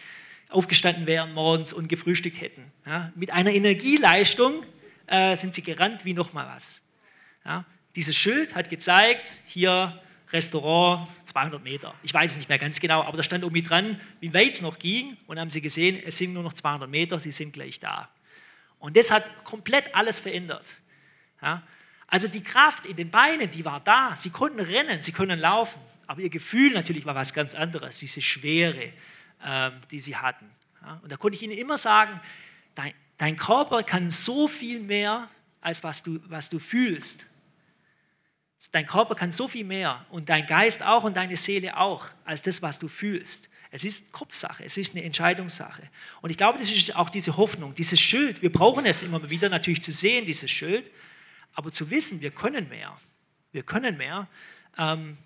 [0.53, 2.65] aufgestanden wären morgens und gefrühstückt hätten.
[2.87, 4.65] Ja, mit einer Energieleistung
[5.07, 6.81] äh, sind sie gerannt wie noch mal was.
[7.45, 7.65] Ja,
[7.97, 10.01] dieses Schild hat gezeigt, hier
[10.33, 11.95] Restaurant 200 Meter.
[12.03, 14.63] Ich weiß es nicht mehr ganz genau, aber da stand irgendwie dran, wie weit es
[14.63, 15.17] noch ging.
[15.27, 18.09] Und haben sie gesehen, es sind nur noch 200 Meter, sie sind gleich da.
[18.79, 20.75] Und das hat komplett alles verändert.
[21.43, 21.63] Ja?
[22.07, 24.15] Also die Kraft in den Beinen, die war da.
[24.17, 25.81] Sie konnten rennen, sie können laufen.
[26.07, 28.93] Aber ihr Gefühl natürlich war was ganz anderes, diese Schwere,
[29.91, 30.51] die sie hatten.
[31.03, 32.21] Und da konnte ich ihnen immer sagen,
[32.75, 35.29] dein, dein Körper kann so viel mehr,
[35.61, 37.27] als was du, was du fühlst.
[38.71, 42.43] Dein Körper kann so viel mehr und dein Geist auch und deine Seele auch, als
[42.43, 43.49] das, was du fühlst.
[43.71, 45.89] Es ist Kopfsache, es ist eine Entscheidungssache.
[46.21, 48.43] Und ich glaube, das ist auch diese Hoffnung, dieses Schild.
[48.43, 50.91] Wir brauchen es immer wieder natürlich zu sehen, dieses Schild,
[51.55, 52.97] aber zu wissen, wir können mehr.
[53.51, 54.29] Wir können mehr.
[54.79, 55.17] Ähm,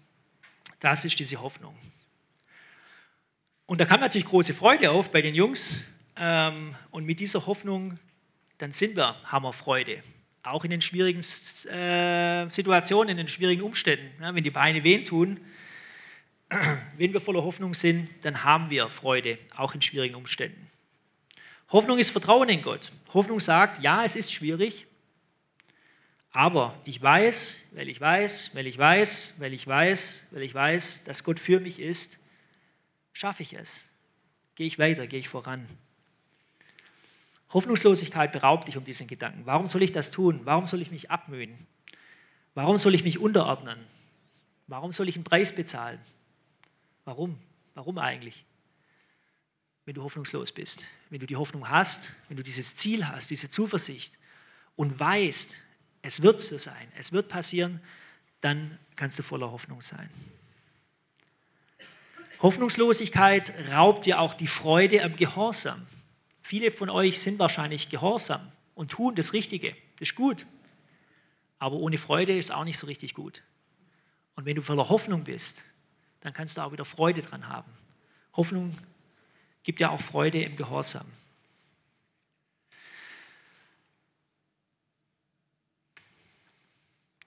[0.81, 1.77] das ist diese Hoffnung.
[3.67, 5.83] Und da kam natürlich große Freude auf bei den Jungs.
[6.17, 7.99] Ähm, und mit dieser Hoffnung,
[8.59, 10.03] dann sind wir, haben wir Freude
[10.47, 14.11] auch in den schwierigen äh, Situationen, in den schwierigen Umständen.
[14.23, 15.41] Ja, wenn die Beine wehen tun,
[16.97, 20.71] wenn wir voller Hoffnung sind, dann haben wir Freude, auch in schwierigen Umständen.
[21.71, 22.93] Hoffnung ist Vertrauen in Gott.
[23.13, 24.87] Hoffnung sagt, ja, es ist schwierig,
[26.31, 31.05] aber ich weiß, weil ich weiß, weil ich weiß, weil ich weiß, weil ich weiß,
[31.05, 32.19] dass Gott für mich ist,
[33.17, 33.87] schaffe ich es.
[34.57, 35.67] Gehe ich weiter, gehe ich voran.
[37.51, 39.47] Hoffnungslosigkeit beraubt dich um diesen Gedanken.
[39.47, 40.43] Warum soll ich das tun?
[40.45, 41.57] Warum soll ich mich abmühen?
[42.55, 43.79] Warum soll ich mich unterordnen?
[44.67, 45.99] Warum soll ich einen Preis bezahlen?
[47.07, 47.39] Warum?
[47.75, 48.45] Warum eigentlich?
[49.87, 53.49] Wenn du hoffnungslos bist, wenn du die Hoffnung hast, wenn du dieses Ziel hast, diese
[53.49, 54.13] Zuversicht
[54.75, 55.57] und weißt,
[56.03, 57.81] es wird so sein, es wird passieren,
[58.43, 60.11] dann kannst du voller Hoffnung sein.
[62.43, 65.87] Hoffnungslosigkeit raubt dir auch die Freude am Gehorsam.
[66.43, 69.71] Viele von euch sind wahrscheinlich gehorsam und tun das Richtige.
[69.99, 70.47] Das ist gut.
[71.59, 73.43] Aber ohne Freude ist auch nicht so richtig gut.
[74.35, 75.63] Und wenn du voller Hoffnung bist,
[76.21, 77.71] dann kannst du auch wieder Freude dran haben.
[78.35, 78.77] Hoffnung
[79.63, 81.07] gibt ja auch Freude im Gehorsam.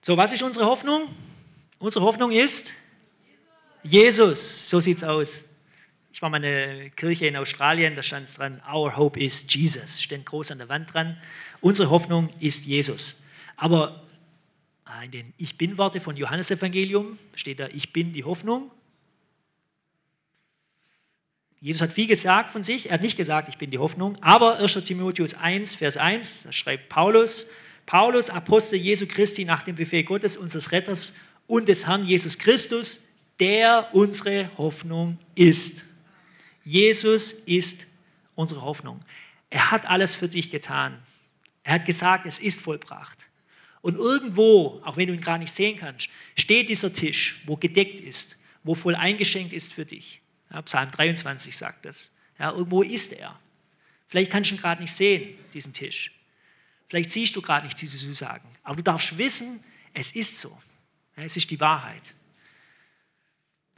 [0.02, 1.14] So, was ist unsere Hoffnung?
[1.78, 2.72] Unsere Hoffnung ist
[3.82, 4.68] Jesus.
[4.68, 5.44] So sieht es aus.
[6.12, 9.46] Ich war mal in einer Kirche in Australien, da stand es dran, Our hope is
[9.48, 11.16] Jesus, steht groß an der Wand dran.
[11.60, 13.22] Unsere Hoffnung ist Jesus.
[13.56, 14.02] Aber
[15.04, 18.70] in den Ich Bin-Worte von Johannes Evangelium steht da, ich bin die Hoffnung.
[21.60, 24.58] Jesus hat viel gesagt von sich, er hat nicht gesagt, ich bin die Hoffnung, aber
[24.58, 24.72] 1.
[24.82, 27.48] Timotheus 1, Vers 1, da schreibt Paulus,
[27.86, 31.14] Paulus, Apostel Jesu Christi nach dem Befehl Gottes, unseres Retters
[31.46, 33.06] und des Herrn Jesus Christus,
[33.40, 35.84] der unsere Hoffnung ist.
[36.64, 37.86] Jesus ist
[38.34, 39.00] unsere Hoffnung.
[39.48, 41.02] Er hat alles für dich getan.
[41.62, 43.26] Er hat gesagt, es ist vollbracht.
[43.82, 48.00] Und irgendwo, auch wenn du ihn gar nicht sehen kannst, steht dieser Tisch, wo gedeckt
[48.00, 50.20] ist, wo voll eingeschenkt ist für dich.
[50.52, 52.10] Ja, Psalm 23 sagt das.
[52.38, 53.38] Ja, irgendwo ist er.
[54.08, 56.12] Vielleicht kannst du ihn gerade nicht sehen, diesen Tisch.
[56.88, 58.48] Vielleicht siehst du gerade nicht diese Zusagen.
[58.64, 59.62] Aber du darfst wissen,
[59.94, 60.56] es ist so.
[61.16, 62.14] Ja, es ist die Wahrheit.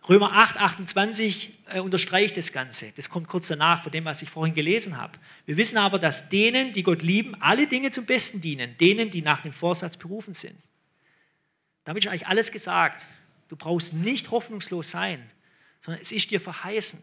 [0.09, 2.93] Römer 8, 28 äh, unterstreicht das Ganze.
[2.97, 5.17] Das kommt kurz danach von dem, was ich vorhin gelesen habe.
[5.47, 9.23] Wir wissen aber, dass denen, die Gott lieben, alle Dinge zum Besten dienen, denen, die
[9.23, 10.59] nach dem Vorsatz berufen sind.
[11.85, 13.07] Damit ist eigentlich alles gesagt.
[13.49, 15.31] Du brauchst nicht hoffnungslos sein,
[15.83, 16.99] sondern es ist dir verheißen.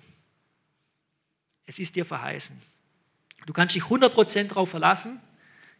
[1.65, 2.59] Es ist dir verheißen.
[3.45, 5.21] Du kannst dich 100% darauf verlassen.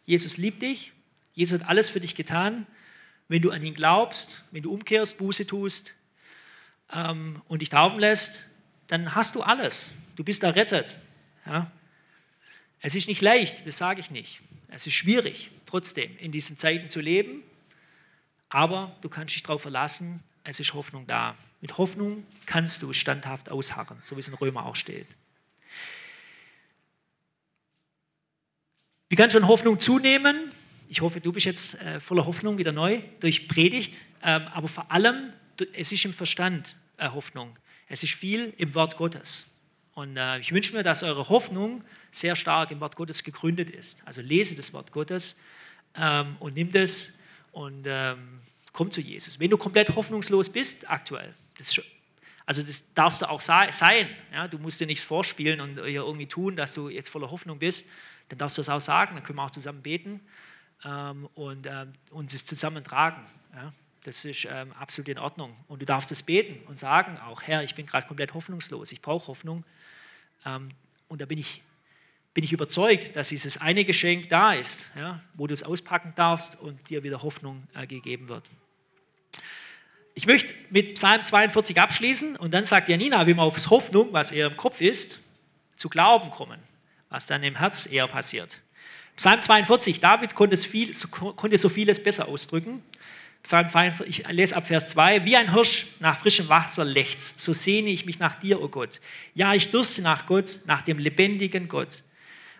[0.04, 0.92] Jesus liebt dich.
[1.34, 2.66] Jesus hat alles für dich getan.
[3.28, 5.94] Wenn du an ihn glaubst, wenn du umkehrst, Buße tust,
[6.92, 8.44] ähm, und dich taufen lässt,
[8.86, 9.90] dann hast du alles.
[10.16, 10.96] Du bist errettet.
[11.46, 11.70] Ja?
[12.80, 14.40] Es ist nicht leicht, das sage ich nicht.
[14.68, 17.42] Es ist schwierig, trotzdem in diesen Zeiten zu leben,
[18.48, 21.36] aber du kannst dich darauf verlassen, es ist Hoffnung da.
[21.60, 25.06] Mit Hoffnung kannst du standhaft ausharren, so wie es in Römer auch steht.
[29.08, 30.52] Wie kann schon Hoffnung zunehmen?
[30.88, 34.90] Ich hoffe, du bist jetzt äh, voller Hoffnung wieder neu durch Predigt, ähm, aber vor
[34.90, 35.32] allem,
[35.74, 37.56] es ist im Verstand äh, Hoffnung.
[37.88, 39.46] Es ist viel im Wort Gottes.
[39.94, 44.00] Und äh, ich wünsche mir, dass eure Hoffnung sehr stark im Wort Gottes gegründet ist.
[44.04, 45.36] Also lese das Wort Gottes
[45.94, 47.12] ähm, und nimm das
[47.52, 48.40] und ähm,
[48.72, 49.40] komm zu Jesus.
[49.40, 51.78] Wenn du komplett hoffnungslos bist aktuell, das
[52.46, 54.08] also das darfst du auch sein.
[54.32, 54.48] Ja?
[54.48, 57.86] Du musst dir nicht vorspielen und irgendwie tun, dass du jetzt voller Hoffnung bist.
[58.28, 60.20] Dann darfst du das auch sagen, dann können wir auch zusammen beten
[60.84, 63.24] ähm, und ähm, uns es zusammen tragen.
[63.54, 63.72] Ja?
[64.04, 65.54] Das ist ähm, absolut in Ordnung.
[65.68, 69.02] Und du darfst es beten und sagen auch, Herr, ich bin gerade komplett hoffnungslos, ich
[69.02, 69.64] brauche Hoffnung.
[70.46, 70.70] Ähm,
[71.08, 71.62] und da bin ich
[72.32, 76.60] bin ich überzeugt, dass dieses eine Geschenk da ist, ja, wo du es auspacken darfst
[76.60, 78.44] und dir wieder Hoffnung äh, gegeben wird.
[80.14, 84.30] Ich möchte mit Psalm 42 abschließen und dann sagt Janina, wie man auf Hoffnung, was
[84.30, 85.20] eher im Kopf ist,
[85.76, 86.60] zu Glauben kommen,
[87.08, 88.60] was dann im Herz eher passiert.
[89.16, 92.82] Psalm 42, David konnte, viel, konnte so vieles besser ausdrücken.
[93.42, 97.52] Psalm 42, ich lese ab Vers 2, wie ein Hirsch nach frischem Wasser lechzt, so
[97.52, 99.00] sehne ich mich nach dir, o oh Gott.
[99.34, 102.02] Ja, ich durste nach Gott, nach dem lebendigen Gott.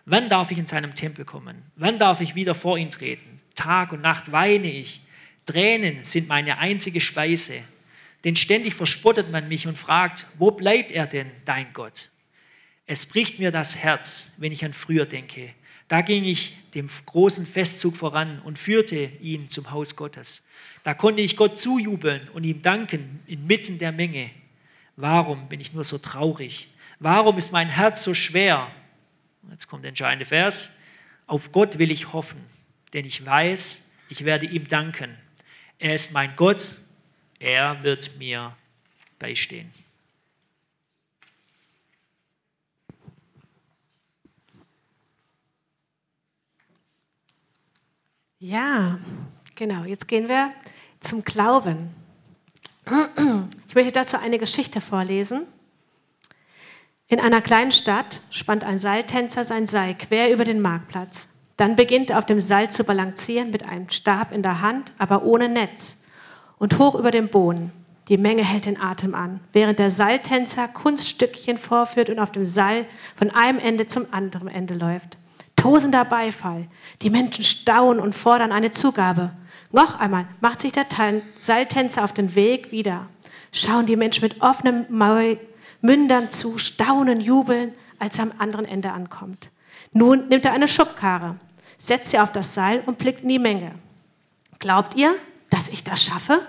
[0.05, 1.61] Wann darf ich in seinem Tempel kommen?
[1.75, 3.39] Wann darf ich wieder vor ihn treten?
[3.53, 5.01] Tag und Nacht weine ich.
[5.45, 7.61] Tränen sind meine einzige Speise.
[8.23, 12.09] Denn ständig verspottet man mich und fragt, wo bleibt er denn, dein Gott?
[12.87, 15.53] Es bricht mir das Herz, wenn ich an früher denke.
[15.91, 20.41] Da ging ich dem großen Festzug voran und führte ihn zum Haus Gottes.
[20.83, 24.29] Da konnte ich Gott zujubeln und ihm danken inmitten der Menge.
[24.95, 26.69] Warum bin ich nur so traurig?
[26.99, 28.71] Warum ist mein Herz so schwer?
[29.49, 30.71] Jetzt kommt der entscheidende Vers.
[31.27, 32.39] Auf Gott will ich hoffen,
[32.93, 35.17] denn ich weiß, ich werde ihm danken.
[35.77, 36.77] Er ist mein Gott,
[37.37, 38.55] er wird mir
[39.19, 39.69] beistehen.
[48.43, 48.97] Ja,
[49.53, 49.83] genau.
[49.83, 50.51] Jetzt gehen wir
[50.99, 51.91] zum Glauben.
[53.67, 55.43] Ich möchte dazu eine Geschichte vorlesen.
[57.05, 61.27] In einer kleinen Stadt spannt ein Seiltänzer sein Seil quer über den Marktplatz.
[61.55, 65.21] Dann beginnt er auf dem Seil zu balancieren mit einem Stab in der Hand, aber
[65.21, 65.97] ohne Netz
[66.57, 67.71] und hoch über dem Boden.
[68.07, 72.87] Die Menge hält den Atem an, während der Seiltänzer Kunststückchen vorführt und auf dem Seil
[73.15, 75.19] von einem Ende zum anderen Ende läuft.
[75.61, 76.65] Tosender Beifall.
[77.03, 79.29] Die Menschen staunen und fordern eine Zugabe.
[79.71, 80.87] Noch einmal macht sich der
[81.39, 83.05] Seiltänzer auf den Weg wieder.
[83.51, 85.37] Schauen die Menschen mit offenem Maul
[85.81, 89.51] Mündern zu, staunen, jubeln, als er am anderen Ende ankommt.
[89.93, 91.35] Nun nimmt er eine Schubkarre,
[91.77, 93.73] setzt sie auf das Seil und blickt in die Menge.
[94.57, 95.15] Glaubt ihr,
[95.51, 96.39] dass ich das schaffe?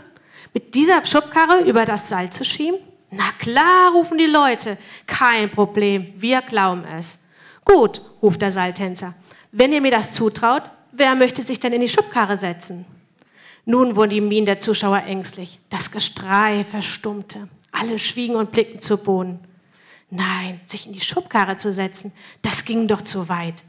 [0.55, 2.81] Mit dieser Schubkarre über das Seil zu schieben?
[3.11, 4.79] Na klar, rufen die Leute.
[5.07, 7.19] Kein Problem, wir glauben es.
[7.73, 9.15] Gut, ruft der Seiltänzer.
[9.51, 12.85] Wenn ihr mir das zutraut, wer möchte sich denn in die Schubkarre setzen?
[13.65, 15.59] Nun wurden die Mienen der Zuschauer ängstlich.
[15.71, 17.49] Das Gestrei verstummte.
[17.71, 19.41] Alle schwiegen und blickten zu Boden.
[20.11, 23.63] Nein, sich in die Schubkarre zu setzen, das ging doch zu weit.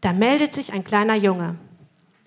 [0.00, 1.56] Da meldet sich ein kleiner Junge.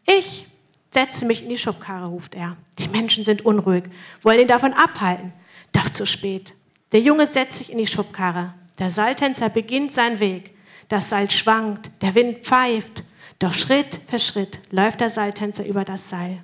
[0.05, 0.45] Ich
[0.91, 2.57] setze mich in die Schubkarre, ruft er.
[2.77, 3.85] Die Menschen sind unruhig,
[4.21, 5.33] wollen ihn davon abhalten.
[5.71, 6.53] Doch zu spät.
[6.91, 8.53] Der Junge setzt sich in die Schubkarre.
[8.77, 10.53] Der Seiltänzer beginnt seinen Weg.
[10.93, 13.03] Das Seil schwankt, der Wind pfeift.
[13.39, 16.43] Doch Schritt für Schritt läuft der Seiltänzer über das Seil.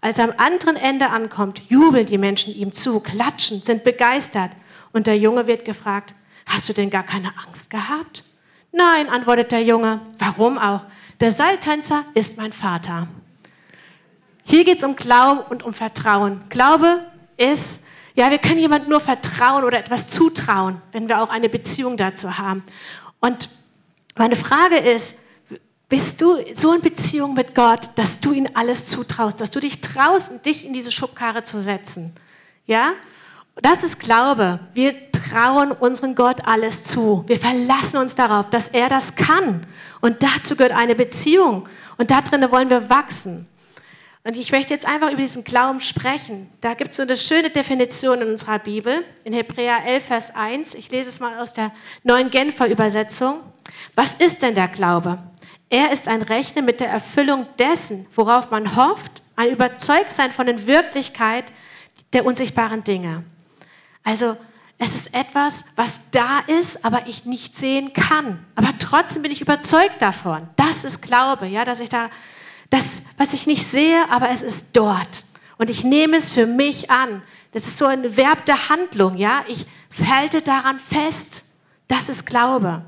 [0.00, 4.52] Als er am anderen Ende ankommt, jubeln die Menschen ihm zu, klatschen, sind begeistert.
[4.92, 6.14] Und der Junge wird gefragt,
[6.46, 8.22] hast du denn gar keine Angst gehabt?
[8.70, 10.00] Nein, antwortet der Junge.
[10.20, 10.82] Warum auch?
[11.18, 13.08] Der Seiltänzer ist mein Vater.
[14.44, 16.42] Hier geht es um Glauben und um Vertrauen.
[16.48, 17.04] Glaube
[17.36, 17.82] ist,
[18.14, 22.38] ja, wir können jemand nur vertrauen oder etwas zutrauen, wenn wir auch eine Beziehung dazu
[22.38, 22.62] haben.
[23.18, 23.48] Und
[24.20, 25.16] meine Frage ist,
[25.88, 29.80] bist du so in Beziehung mit Gott, dass du ihm alles zutraust, dass du dich
[29.80, 32.12] traust, dich in diese Schubkarre zu setzen.
[32.66, 32.92] Ja?
[33.62, 34.60] Das ist Glaube.
[34.74, 37.24] Wir trauen unseren Gott alles zu.
[37.28, 39.66] Wir verlassen uns darauf, dass er das kann.
[40.02, 41.66] Und dazu gehört eine Beziehung.
[41.96, 43.46] Und da drinnen wollen wir wachsen.
[44.22, 46.50] Und ich möchte jetzt einfach über diesen Glauben sprechen.
[46.60, 50.74] Da gibt es so eine schöne Definition in unserer Bibel, in Hebräer 11, Vers 1.
[50.74, 51.72] Ich lese es mal aus der
[52.04, 53.40] neuen Genfer Übersetzung.
[53.94, 55.18] Was ist denn der Glaube?
[55.68, 60.66] Er ist ein Rechnen mit der Erfüllung dessen, worauf man hofft, ein Überzeugtsein von der
[60.66, 61.44] Wirklichkeit
[62.12, 63.24] der unsichtbaren Dinge.
[64.02, 64.36] Also
[64.78, 68.44] es ist etwas, was da ist, aber ich nicht sehen kann.
[68.54, 70.48] Aber trotzdem bin ich überzeugt davon.
[70.56, 72.08] Das ist Glaube, ja, dass ich da,
[72.70, 75.26] das, was ich nicht sehe, aber es ist dort.
[75.58, 77.22] Und ich nehme es für mich an.
[77.52, 79.44] Das ist so ein Verb der Handlung, ja.
[79.48, 79.66] Ich
[80.08, 81.44] halte daran fest.
[81.86, 82.82] Das ist Glaube.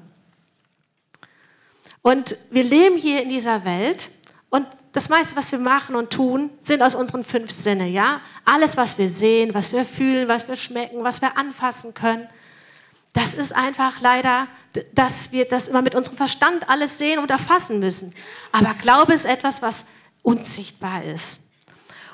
[2.03, 4.11] Und wir leben hier in dieser Welt
[4.51, 8.21] und das meiste, was wir machen und tun, sind aus unseren fünf Sinne, ja?
[8.45, 12.29] Alles, was wir sehen, was wir fühlen, was wir schmecken, was wir anfassen können,
[13.15, 14.49] das ist einfach leider,
[14.95, 18.15] dass wir das immer mit unserem Verstand alles sehen und erfassen müssen.
[18.53, 19.85] Aber Glaube ist etwas, was
[20.23, 21.41] unsichtbar ist.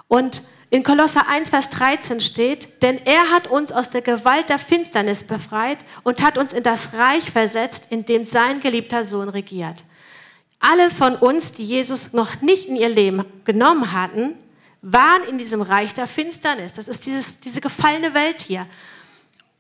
[0.09, 4.59] Und in Kolosser 1, Vers 13 steht, denn er hat uns aus der Gewalt der
[4.59, 9.85] Finsternis befreit und hat uns in das Reich versetzt, in dem sein geliebter Sohn regiert.
[10.61, 14.35] Alle von uns, die Jesus noch nicht in ihr Leben genommen hatten,
[14.83, 16.75] waren in diesem Reich der Finsternis.
[16.75, 18.67] Das ist dieses, diese gefallene Welt hier.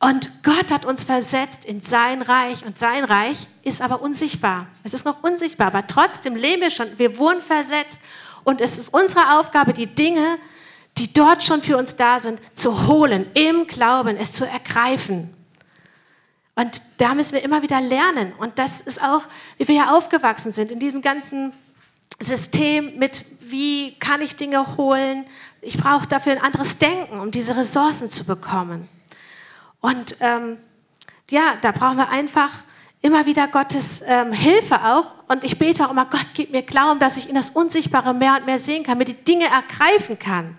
[0.00, 4.66] Und Gott hat uns versetzt in sein Reich und sein Reich ist aber unsichtbar.
[4.84, 6.98] Es ist noch unsichtbar, aber trotzdem leben wir schon.
[6.98, 8.00] Wir wurden versetzt
[8.44, 10.38] und es ist unsere Aufgabe, die Dinge,
[10.98, 15.34] die dort schon für uns da sind, zu holen, im Glauben, es zu ergreifen.
[16.54, 18.32] Und da müssen wir immer wieder lernen.
[18.32, 19.22] Und das ist auch,
[19.58, 21.52] wie wir ja aufgewachsen sind, in diesem ganzen
[22.18, 25.24] System mit, wie kann ich Dinge holen.
[25.60, 28.88] Ich brauche dafür ein anderes Denken, um diese Ressourcen zu bekommen.
[29.80, 30.58] Und ähm,
[31.30, 32.50] ja, da brauchen wir einfach
[33.00, 35.06] immer wieder Gottes ähm, Hilfe auch.
[35.28, 38.36] Und ich bete auch immer, Gott, gib mir Glauben, dass ich in das Unsichtbare mehr
[38.36, 40.56] und mehr sehen kann, mir die Dinge ergreifen kann,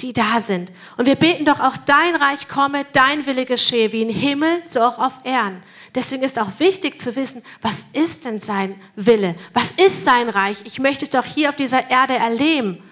[0.00, 0.72] die da sind.
[0.96, 4.80] Und wir beten doch auch, dein Reich komme, dein Wille geschehe, wie im Himmel, so
[4.80, 5.62] auch auf Erden.
[5.94, 9.34] Deswegen ist auch wichtig zu wissen, was ist denn sein Wille?
[9.52, 10.58] Was ist sein Reich?
[10.64, 12.82] Ich möchte es doch hier auf dieser Erde erleben.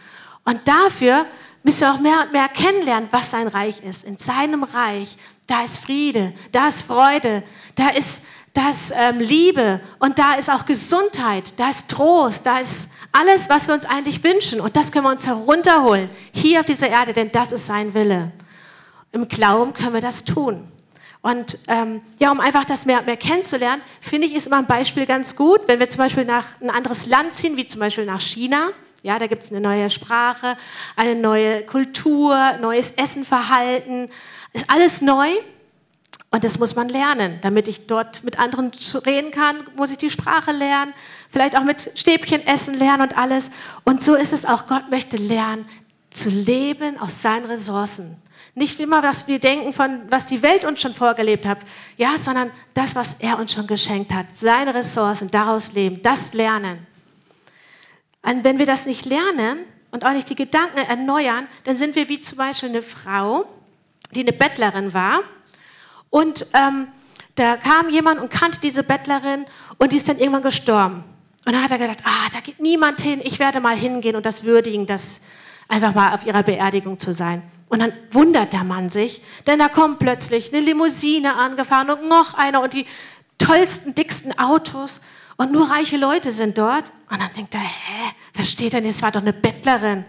[0.45, 1.27] Und dafür
[1.63, 4.05] müssen wir auch mehr und mehr kennenlernen, was sein Reich ist.
[4.05, 5.17] In seinem Reich
[5.51, 7.43] da ist Friede, da ist Freude,
[7.75, 12.59] da ist, da ist ähm, Liebe und da ist auch Gesundheit, da ist Trost, da
[12.59, 14.61] ist alles, was wir uns eigentlich wünschen.
[14.61, 18.33] Und das können wir uns herunterholen, hier auf dieser Erde, denn das ist sein Wille.
[19.13, 20.69] Im Glauben können wir das tun.
[21.23, 25.07] Und ähm, ja, um einfach das mehr, mehr kennenzulernen, finde ich, ist immer ein Beispiel
[25.07, 28.21] ganz gut, wenn wir zum Beispiel nach ein anderes Land ziehen, wie zum Beispiel nach
[28.21, 28.71] China.
[29.03, 30.57] Ja, da gibt es eine neue Sprache,
[30.97, 34.09] eine neue Kultur, neues Essenverhalten,
[34.53, 35.29] ist alles neu
[36.31, 37.39] und das muss man lernen.
[37.43, 38.71] Damit ich dort mit anderen
[39.05, 40.95] reden kann, muss ich die Sprache lernen,
[41.31, 43.51] vielleicht auch mit Stäbchen essen lernen und alles.
[43.85, 45.67] Und so ist es auch, Gott möchte lernen,
[46.11, 48.17] zu leben aus seinen Ressourcen.
[48.55, 51.59] Nicht immer, was wir denken von, was die Welt uns schon vorgelebt hat,
[51.97, 54.27] ja, sondern das, was er uns schon geschenkt hat.
[54.33, 56.87] Seine Ressourcen, daraus leben, das lernen.
[58.23, 59.61] Und wenn wir das nicht lernen
[59.93, 63.47] und auch nicht die Gedanken erneuern, dann sind wir wie zum Beispiel eine Frau,
[64.13, 65.21] die eine Bettlerin war.
[66.11, 66.89] Und ähm,
[67.37, 69.47] da kam jemand und kannte diese Bettlerin
[69.79, 71.05] und die ist dann irgendwann gestorben.
[71.47, 74.27] Und dann hat er gedacht, ah, da geht niemand hin, ich werde mal hingehen und
[74.27, 75.21] das würdigen, das
[75.69, 77.43] einfach mal auf ihrer Beerdigung zu sein.
[77.69, 82.35] Und dann wundert der Mann sich, denn da kommt plötzlich eine Limousine angefahren und noch
[82.35, 82.85] einer und die
[83.39, 85.01] tollsten, dicksten Autos
[85.37, 86.93] und nur reiche Leute sind dort.
[87.11, 90.05] Und dann denkt er, hä, versteht denn, das war doch eine Bettlerin.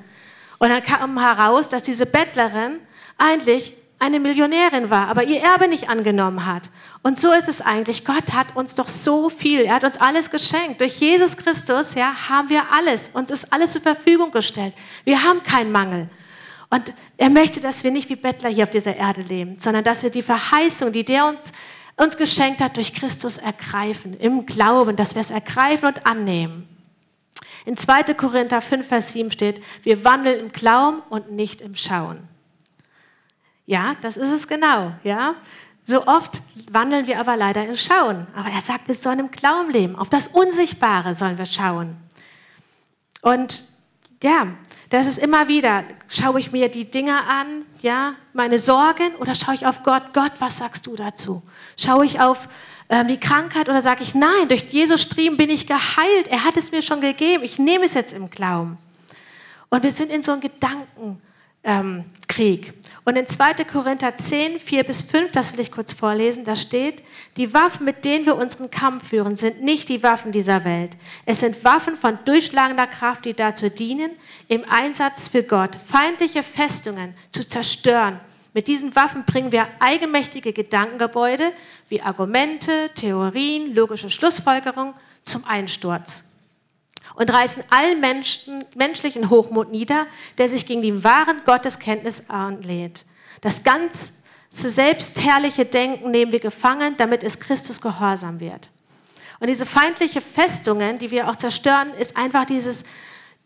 [0.58, 2.80] Und dann kam heraus, dass diese Bettlerin
[3.18, 6.72] eigentlich eine Millionärin war, aber ihr Erbe nicht angenommen hat.
[7.04, 8.04] Und so ist es eigentlich.
[8.04, 9.62] Gott hat uns doch so viel.
[9.62, 10.82] Er hat uns alles geschenkt.
[10.82, 13.10] Durch Jesus Christus ja, haben wir alles.
[13.14, 14.74] Uns ist alles zur Verfügung gestellt.
[15.04, 16.10] Wir haben keinen Mangel.
[16.72, 20.02] Und er möchte, dass wir nicht wie Bettler hier auf dieser Erde leben, sondern dass
[20.02, 21.52] wir die Verheißung, die der uns,
[21.96, 24.16] uns geschenkt hat, durch Christus ergreifen.
[24.20, 26.68] Im Glauben, dass wir es ergreifen und annehmen.
[27.66, 28.16] In 2.
[28.16, 32.31] Korinther 5, Vers 7 steht, wir wandeln im Glauben und nicht im Schauen.
[33.72, 34.92] Ja, das ist es genau.
[35.06, 35.36] Ja,
[35.86, 38.28] so oft wandeln wir aber leider im Schauen.
[38.36, 39.96] Aber er sagt, wir sollen im Glauben leben.
[39.96, 41.96] Auf das Unsichtbare sollen wir schauen.
[43.22, 43.64] Und
[44.22, 44.48] ja,
[44.90, 49.56] das ist immer wieder, schaue ich mir die Dinge an, ja, meine Sorgen oder schaue
[49.56, 50.12] ich auf Gott?
[50.12, 51.42] Gott, was sagst du dazu?
[51.78, 52.50] Schaue ich auf
[52.90, 56.28] ähm, die Krankheit oder sage ich, nein, durch Jesus Striemen bin ich geheilt.
[56.28, 57.46] Er hat es mir schon gegeben.
[57.46, 58.78] Ich nehme es jetzt im Glauben.
[59.70, 61.22] Und wir sind in so einem Gedanken
[61.64, 62.74] ähm, Krieg.
[63.04, 63.66] Und in 2.
[63.66, 67.04] Korinther 10, 4 bis 5, das will ich kurz vorlesen, da steht,
[67.36, 70.92] die Waffen, mit denen wir unseren Kampf führen, sind nicht die Waffen dieser Welt.
[71.26, 74.12] Es sind Waffen von durchschlagender Kraft, die dazu dienen,
[74.48, 78.20] im Einsatz für Gott feindliche Festungen zu zerstören.
[78.54, 81.52] Mit diesen Waffen bringen wir eigenmächtige Gedankengebäude
[81.90, 84.94] wie Argumente, Theorien, logische Schlussfolgerungen
[85.24, 86.24] zum Einsturz
[87.22, 90.08] und reißen allen Menschen, menschlichen Hochmut nieder,
[90.40, 93.06] der sich gegen die wahren Gotteskenntnis anlehnt.
[93.42, 94.12] Das ganze
[94.50, 98.72] selbstherrliche Denken nehmen wir gefangen, damit es Christus gehorsam wird.
[99.40, 102.86] Und diese feindliche Festungen, die wir auch zerstören, ist einfach dieses,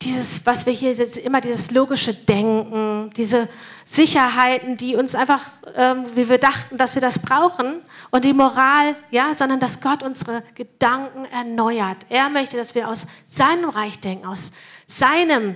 [0.01, 3.47] dieses, was wir hier immer dieses logische Denken, diese
[3.85, 5.41] Sicherheiten, die uns einfach,
[5.75, 7.81] ähm, wie wir dachten, dass wir das brauchen
[8.11, 11.97] und die Moral, ja, sondern dass Gott unsere Gedanken erneuert.
[12.09, 14.51] Er möchte, dass wir aus seinem Reich denken, aus
[14.85, 15.55] seinem,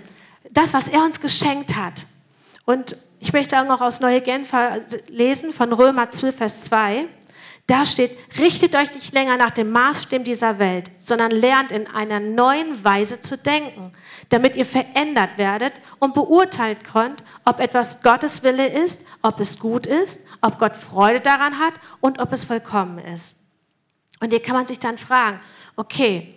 [0.50, 2.06] das, was er uns geschenkt hat.
[2.66, 7.08] Und ich möchte auch noch aus Neue Genfer lesen von Römer 12, Vers 2.
[7.70, 12.20] Da steht, richtet euch nicht länger nach dem Maßstab dieser Welt, sondern lernt in einer
[12.20, 13.92] neuen Weise zu denken,
[14.30, 19.86] damit ihr verändert werdet und beurteilt könnt, ob etwas Gottes Wille ist, ob es gut
[19.86, 23.36] ist, ob Gott Freude daran hat und ob es vollkommen ist.
[24.20, 25.40] Und hier kann man sich dann fragen,
[25.76, 26.34] okay,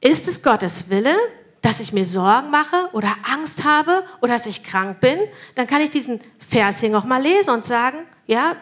[0.00, 1.16] ist es Gottes Wille,
[1.60, 5.18] dass ich mir Sorgen mache oder Angst habe oder dass ich krank bin?
[5.56, 8.54] Dann kann ich diesen Vers hier nochmal lesen und sagen, ja,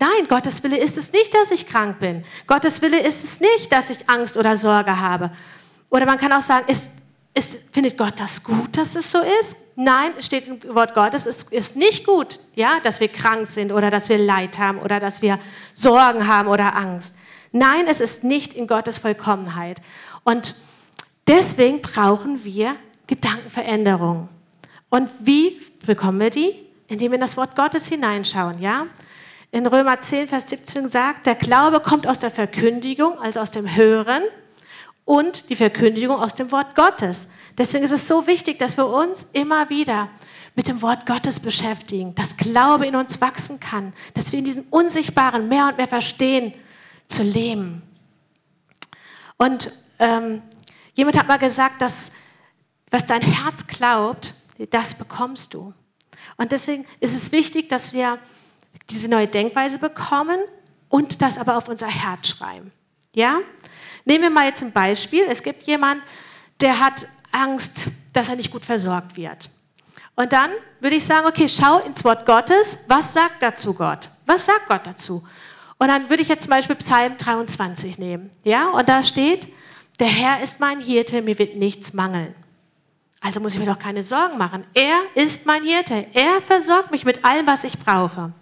[0.00, 2.24] Nein, Gottes Wille ist es nicht, dass ich krank bin.
[2.46, 5.30] Gottes Wille ist es nicht, dass ich Angst oder Sorge habe.
[5.90, 6.90] Oder man kann auch sagen, ist,
[7.34, 9.56] ist, findet Gott das gut, dass es so ist?
[9.74, 13.90] Nein, steht im Wort Gottes, es ist nicht gut, ja, dass wir krank sind oder
[13.90, 15.38] dass wir Leid haben oder dass wir
[15.72, 17.14] Sorgen haben oder Angst.
[17.52, 19.80] Nein, es ist nicht in Gottes Vollkommenheit.
[20.24, 20.56] Und
[21.26, 22.76] deswegen brauchen wir
[23.06, 24.28] Gedankenveränderung.
[24.90, 26.54] Und wie bekommen wir die?
[26.88, 28.86] Indem wir in das Wort Gottes hineinschauen, ja?
[29.50, 33.74] In Römer 10, Vers 17 sagt, der Glaube kommt aus der Verkündigung, also aus dem
[33.74, 34.22] Hören
[35.04, 37.28] und die Verkündigung aus dem Wort Gottes.
[37.56, 40.10] Deswegen ist es so wichtig, dass wir uns immer wieder
[40.54, 44.64] mit dem Wort Gottes beschäftigen, dass Glaube in uns wachsen kann, dass wir in diesem
[44.70, 46.52] Unsichtbaren mehr und mehr verstehen,
[47.06, 47.82] zu leben.
[49.38, 50.42] Und ähm,
[50.94, 52.12] jemand hat mal gesagt, dass
[52.90, 54.34] was dein Herz glaubt,
[54.70, 55.72] das bekommst du.
[56.36, 58.18] Und deswegen ist es wichtig, dass wir
[58.90, 60.40] diese neue Denkweise bekommen
[60.88, 62.72] und das aber auf unser Herz schreiben.
[63.14, 63.40] Ja?
[64.04, 65.24] Nehmen wir mal jetzt ein Beispiel.
[65.28, 66.02] Es gibt jemanden,
[66.60, 69.50] der hat Angst, dass er nicht gut versorgt wird.
[70.16, 72.78] Und dann würde ich sagen, okay, schau ins Wort Gottes.
[72.88, 74.10] Was sagt dazu Gott?
[74.26, 75.22] Was sagt Gott dazu?
[75.78, 78.30] Und dann würde ich jetzt zum Beispiel Psalm 23 nehmen.
[78.42, 78.70] Ja?
[78.70, 79.46] Und da steht,
[80.00, 82.34] der Herr ist mein Hirte, mir wird nichts mangeln.
[83.20, 84.64] Also muss ich mir doch keine Sorgen machen.
[84.74, 86.06] Er ist mein Hirte.
[86.12, 88.32] Er versorgt mich mit allem, was ich brauche.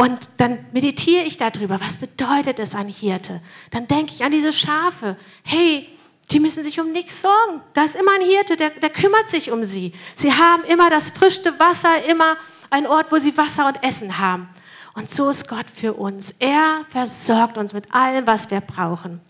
[0.00, 3.40] Und dann meditiere ich darüber, was bedeutet es, ein Hirte?
[3.72, 5.16] Dann denke ich an diese Schafe.
[5.42, 5.88] Hey,
[6.30, 7.62] die müssen sich um nichts sorgen.
[7.74, 9.92] Da ist immer ein Hirte, der, der kümmert sich um sie.
[10.14, 12.36] Sie haben immer das frische Wasser, immer
[12.70, 14.48] ein Ort, wo sie Wasser und Essen haben.
[14.94, 16.32] Und so ist Gott für uns.
[16.38, 19.20] Er versorgt uns mit allem, was wir brauchen.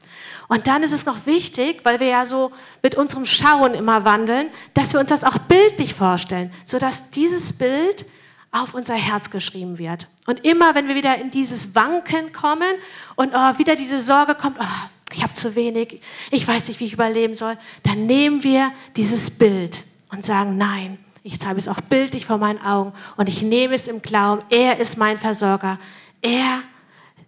[0.49, 2.53] Und dann ist es noch wichtig, weil wir ja so
[2.83, 8.05] mit unserem Schauen immer wandeln, dass wir uns das auch bildlich vorstellen, sodass dieses Bild
[8.51, 10.07] auf unser Herz geschrieben wird.
[10.26, 12.74] Und immer, wenn wir wieder in dieses Wanken kommen
[13.16, 16.84] und oh, wieder diese Sorge kommt, oh, ich habe zu wenig, ich weiß nicht, wie
[16.84, 21.68] ich überleben soll, dann nehmen wir dieses Bild und sagen, nein, jetzt habe ich es
[21.68, 25.78] auch bildlich vor meinen Augen und ich nehme es im Glauben, er ist mein Versorger.
[26.22, 26.62] Er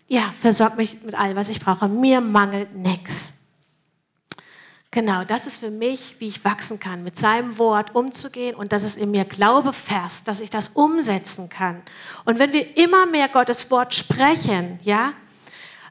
[0.09, 1.89] ja, versorgt mich mit allem, was ich brauche.
[1.89, 3.33] Mir mangelt nichts.
[4.93, 8.83] Genau, das ist für mich, wie ich wachsen kann, mit seinem Wort umzugehen und dass
[8.83, 11.83] es in mir Glaube fest, dass ich das umsetzen kann.
[12.25, 15.13] Und wenn wir immer mehr Gottes Wort sprechen, ja,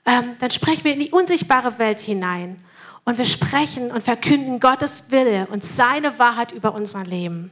[0.05, 2.61] ähm, dann sprechen wir in die unsichtbare Welt hinein
[3.05, 7.51] und wir sprechen und verkünden Gottes Wille und seine Wahrheit über unser Leben.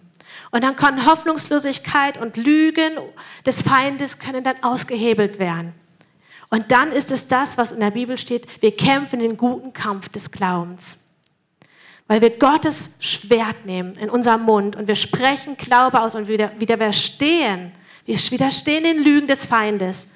[0.51, 2.97] Und dann können Hoffnungslosigkeit und Lügen
[3.45, 5.73] des Feindes können dann ausgehebelt werden.
[6.49, 10.09] Und dann ist es das, was in der Bibel steht, wir kämpfen den guten Kampf
[10.09, 10.97] des Glaubens
[12.07, 16.51] weil wir Gottes Schwert nehmen in unserem Mund und wir sprechen Glaube aus und wieder,
[16.59, 17.71] wieder widerstehen.
[18.05, 20.07] Wir widerstehen den Lügen des Feindes.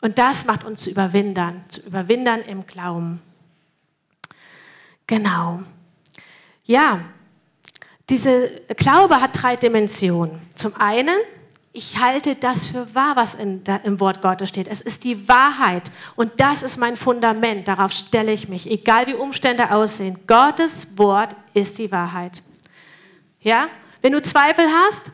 [0.00, 3.20] Und das macht uns zu Überwindern, zu Überwindern im Glauben.
[5.06, 5.62] Genau.
[6.64, 7.00] Ja,
[8.08, 10.40] diese Glaube hat drei Dimensionen.
[10.54, 11.16] Zum einen
[11.74, 14.68] ich halte das für wahr, was in, da, im Wort Gottes steht.
[14.68, 17.66] Es ist die Wahrheit und das ist mein Fundament.
[17.66, 20.18] Darauf stelle ich mich, egal wie Umstände aussehen.
[20.26, 22.42] Gottes Wort ist die Wahrheit.
[23.40, 23.68] Ja?
[24.02, 25.06] Wenn du Zweifel hast,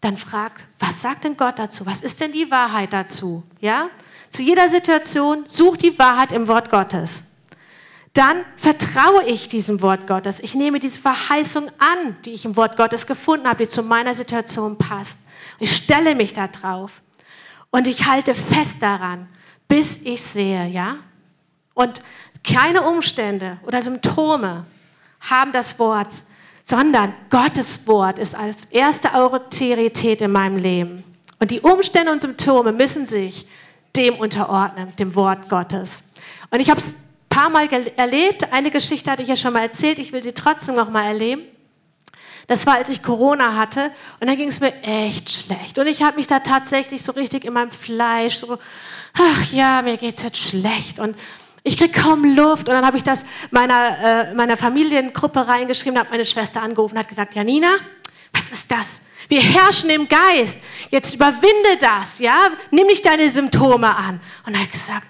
[0.00, 1.86] dann frag, was sagt denn Gott dazu?
[1.86, 3.44] Was ist denn die Wahrheit dazu?
[3.60, 3.88] Ja?
[4.30, 7.22] Zu jeder Situation such die Wahrheit im Wort Gottes.
[8.14, 10.40] Dann vertraue ich diesem Wort Gottes.
[10.40, 14.14] Ich nehme diese Verheißung an, die ich im Wort Gottes gefunden habe, die zu meiner
[14.14, 15.18] Situation passt.
[15.60, 17.02] Ich stelle mich da drauf
[17.70, 19.28] und ich halte fest daran,
[19.68, 20.96] bis ich sehe, ja?
[21.74, 22.02] Und
[22.42, 24.66] keine Umstände oder Symptome
[25.20, 26.08] haben das Wort,
[26.64, 31.04] sondern Gottes Wort ist als erste Autorität in meinem Leben.
[31.38, 33.46] Und die Umstände und Symptome müssen sich
[33.96, 36.04] dem unterordnen, dem Wort Gottes.
[36.50, 36.96] Und ich habe es ein
[37.28, 38.52] paar Mal erlebt.
[38.52, 39.98] Eine Geschichte hatte ich ja schon mal erzählt.
[39.98, 41.42] Ich will sie trotzdem noch mal erleben.
[42.50, 45.78] Das war, als ich Corona hatte und dann ging es mir echt schlecht.
[45.78, 48.58] Und ich habe mich da tatsächlich so richtig in meinem Fleisch so,
[49.14, 50.98] ach ja, mir geht es jetzt schlecht.
[50.98, 51.14] Und
[51.62, 52.68] ich kriege kaum Luft.
[52.68, 56.98] Und dann habe ich das meiner, äh, meiner Familiengruppe reingeschrieben, habe meine Schwester angerufen und
[56.98, 57.68] hat gesagt, Janina,
[58.32, 59.00] was ist das?
[59.28, 60.58] Wir herrschen im Geist.
[60.90, 62.48] Jetzt überwinde das, ja?
[62.72, 64.20] Nimm nicht deine Symptome an.
[64.44, 65.06] Und er hat gesagt,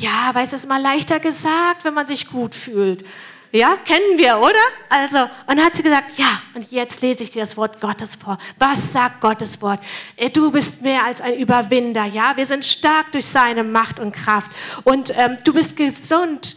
[0.00, 3.04] ja, weil es ist mal leichter gesagt, wenn man sich gut fühlt.
[3.52, 4.60] Ja, kennen wir, oder?
[4.88, 8.38] Also, und hat sie gesagt, ja, und jetzt lese ich dir das Wort Gottes vor.
[8.58, 9.80] Was sagt Gottes Wort?
[10.16, 12.36] Äh, du bist mehr als ein Überwinder, ja?
[12.36, 14.50] Wir sind stark durch seine Macht und Kraft.
[14.84, 16.56] Und ähm, du bist gesund.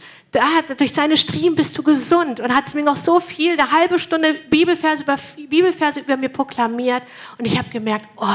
[0.78, 2.40] Durch seine Striemen bist du gesund.
[2.40, 5.16] Und hat sie mir noch so viel, eine halbe Stunde Bibelverse über,
[5.48, 7.02] Bibelverse über mir proklamiert.
[7.38, 8.26] Und ich habe gemerkt, oh,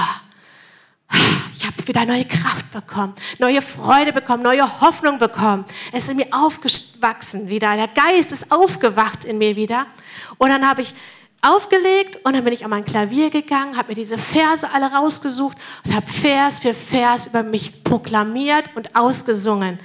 [1.69, 5.65] habe wieder neue Kraft bekommen, neue Freude bekommen, neue Hoffnung bekommen.
[5.91, 7.75] Es ist in mir aufgewachsen wieder.
[7.75, 9.85] Der Geist ist aufgewacht in mir wieder.
[10.37, 10.93] Und dann habe ich
[11.41, 15.57] aufgelegt und dann bin ich an mein Klavier gegangen, habe mir diese Verse alle rausgesucht
[15.85, 19.79] und habe Vers für Vers über mich proklamiert und ausgesungen.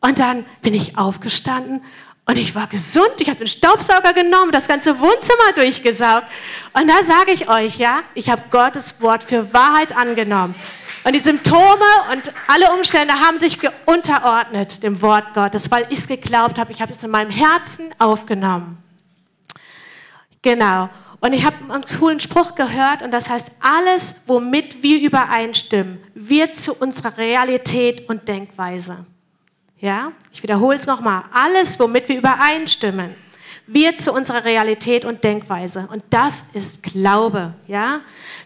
[0.00, 1.82] Und dann bin ich aufgestanden
[2.24, 6.26] und ich war gesund, ich habe den Staubsauger genommen, das ganze Wohnzimmer durchgesaugt.
[6.72, 10.54] Und da sage ich euch, ja, ich habe Gottes Wort für Wahrheit angenommen.
[11.08, 13.56] Und die Symptome und alle Umstände haben sich
[13.86, 16.70] unterordnet dem Wort Gottes, weil ich es geglaubt habe.
[16.70, 18.76] Ich habe es in meinem Herzen aufgenommen.
[20.42, 20.90] Genau.
[21.20, 26.54] Und ich habe einen coolen Spruch gehört und das heißt, alles, womit wir übereinstimmen, wird
[26.54, 29.06] zu unserer Realität und Denkweise.
[29.80, 31.24] Ja, ich wiederhole es nochmal.
[31.32, 33.14] Alles, womit wir übereinstimmen,
[33.68, 35.86] wird zu unserer Realität und Denkweise.
[35.92, 37.54] Und das ist Glaube.
[37.66, 38.00] Ja,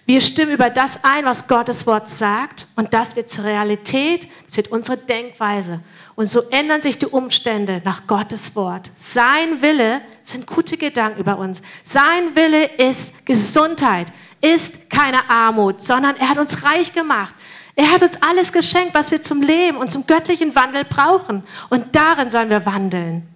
[0.05, 4.29] wir stimmen über das ein, was Gottes Wort sagt, und das wird zur Realität.
[4.47, 5.81] Das wird unsere Denkweise.
[6.17, 8.91] Und so ändern sich die Umstände nach Gottes Wort.
[8.97, 11.63] Sein Wille sind gute Gedanken über uns.
[11.85, 14.09] Sein Wille ist Gesundheit,
[14.41, 17.35] ist keine Armut, sondern er hat uns reich gemacht.
[17.77, 21.45] Er hat uns alles geschenkt, was wir zum Leben und zum göttlichen Wandel brauchen.
[21.71, 23.32] Und darin sollen wir wandeln.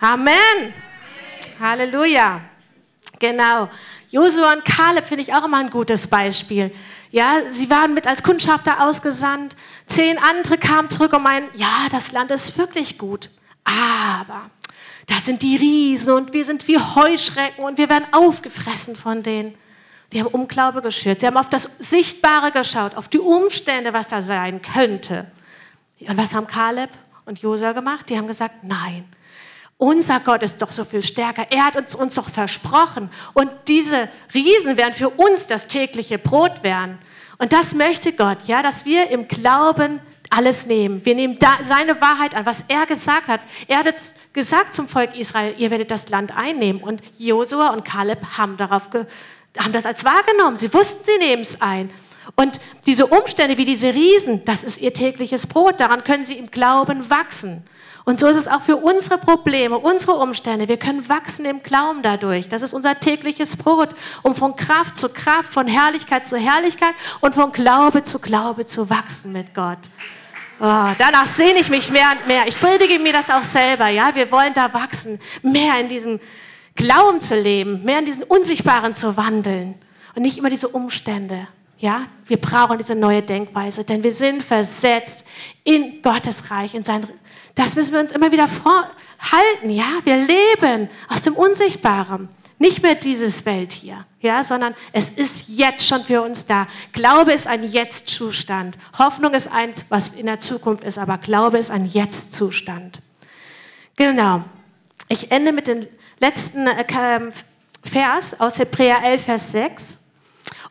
[0.00, 0.72] Amen.
[1.58, 2.40] Halleluja.
[3.18, 3.68] Genau.
[4.10, 6.72] Josua und Kaleb finde ich auch immer ein gutes Beispiel.
[7.10, 9.56] Ja, sie waren mit als Kundschafter ausgesandt.
[9.86, 13.30] Zehn andere kamen zurück und meinen, ja, das Land ist wirklich gut.
[13.64, 14.50] Aber
[15.08, 19.56] da sind die Riesen und wir sind wie Heuschrecken und wir werden aufgefressen von denen.
[20.12, 21.20] Die haben Unglaube geschürt.
[21.20, 25.30] Sie haben auf das Sichtbare geschaut, auf die Umstände, was da sein könnte.
[26.00, 26.90] Und was haben Kaleb
[27.24, 28.08] und Josua gemacht?
[28.08, 29.04] Die haben gesagt, nein,
[29.78, 31.46] unser Gott ist doch so viel stärker.
[31.50, 33.10] Er hat uns, uns doch versprochen.
[33.32, 36.98] Und diese Riesen werden für uns das tägliche Brot werden.
[37.38, 40.00] Und das möchte Gott, ja, dass wir im Glauben
[40.30, 41.04] alles nehmen.
[41.04, 43.40] Wir nehmen seine Wahrheit an, was er gesagt hat.
[43.68, 43.94] Er hat
[44.32, 46.82] gesagt zum Volk Israel, ihr werdet das Land einnehmen.
[46.82, 48.88] Und Josua und Kaleb haben darauf
[49.56, 50.56] haben das als wahrgenommen.
[50.56, 51.90] Sie wussten, sie nehmen es ein.
[52.36, 55.80] Und diese Umstände wie diese Riesen, das ist ihr tägliches Brot.
[55.80, 57.64] Daran können sie im Glauben wachsen.
[58.08, 60.66] Und so ist es auch für unsere Probleme, unsere Umstände.
[60.66, 62.48] Wir können wachsen im Glauben dadurch.
[62.48, 63.90] Das ist unser tägliches Brot,
[64.22, 68.88] um von Kraft zu Kraft, von Herrlichkeit zu Herrlichkeit und von Glaube zu Glaube zu
[68.88, 69.90] wachsen mit Gott.
[70.58, 72.46] Oh, danach sehne ich mich mehr und mehr.
[72.46, 73.88] Ich predige mir das auch selber.
[73.88, 76.18] Ja, wir wollen da wachsen, mehr in diesem
[76.76, 79.74] Glauben zu leben, mehr in diesen Unsichtbaren zu wandeln
[80.14, 81.46] und nicht immer diese Umstände.
[81.76, 85.24] Ja, wir brauchen diese neue Denkweise, denn wir sind versetzt
[85.62, 87.06] in Gottes Reich, in sein.
[87.58, 89.68] Das müssen wir uns immer wieder vorhalten.
[89.68, 92.28] Ja, wir leben aus dem Unsichtbaren,
[92.60, 96.68] nicht mehr dieses Welt hier, ja, sondern es ist jetzt schon für uns da.
[96.92, 98.78] Glaube ist ein Jetzt-Zustand.
[98.96, 103.00] Hoffnung ist eins, was in der Zukunft ist, aber Glaube ist ein Jetzt-Zustand.
[103.96, 104.44] Genau.
[105.08, 105.88] Ich ende mit den
[106.20, 107.32] letzten äh, ähm,
[107.82, 109.96] Vers aus Hebräer 11, Vers 6.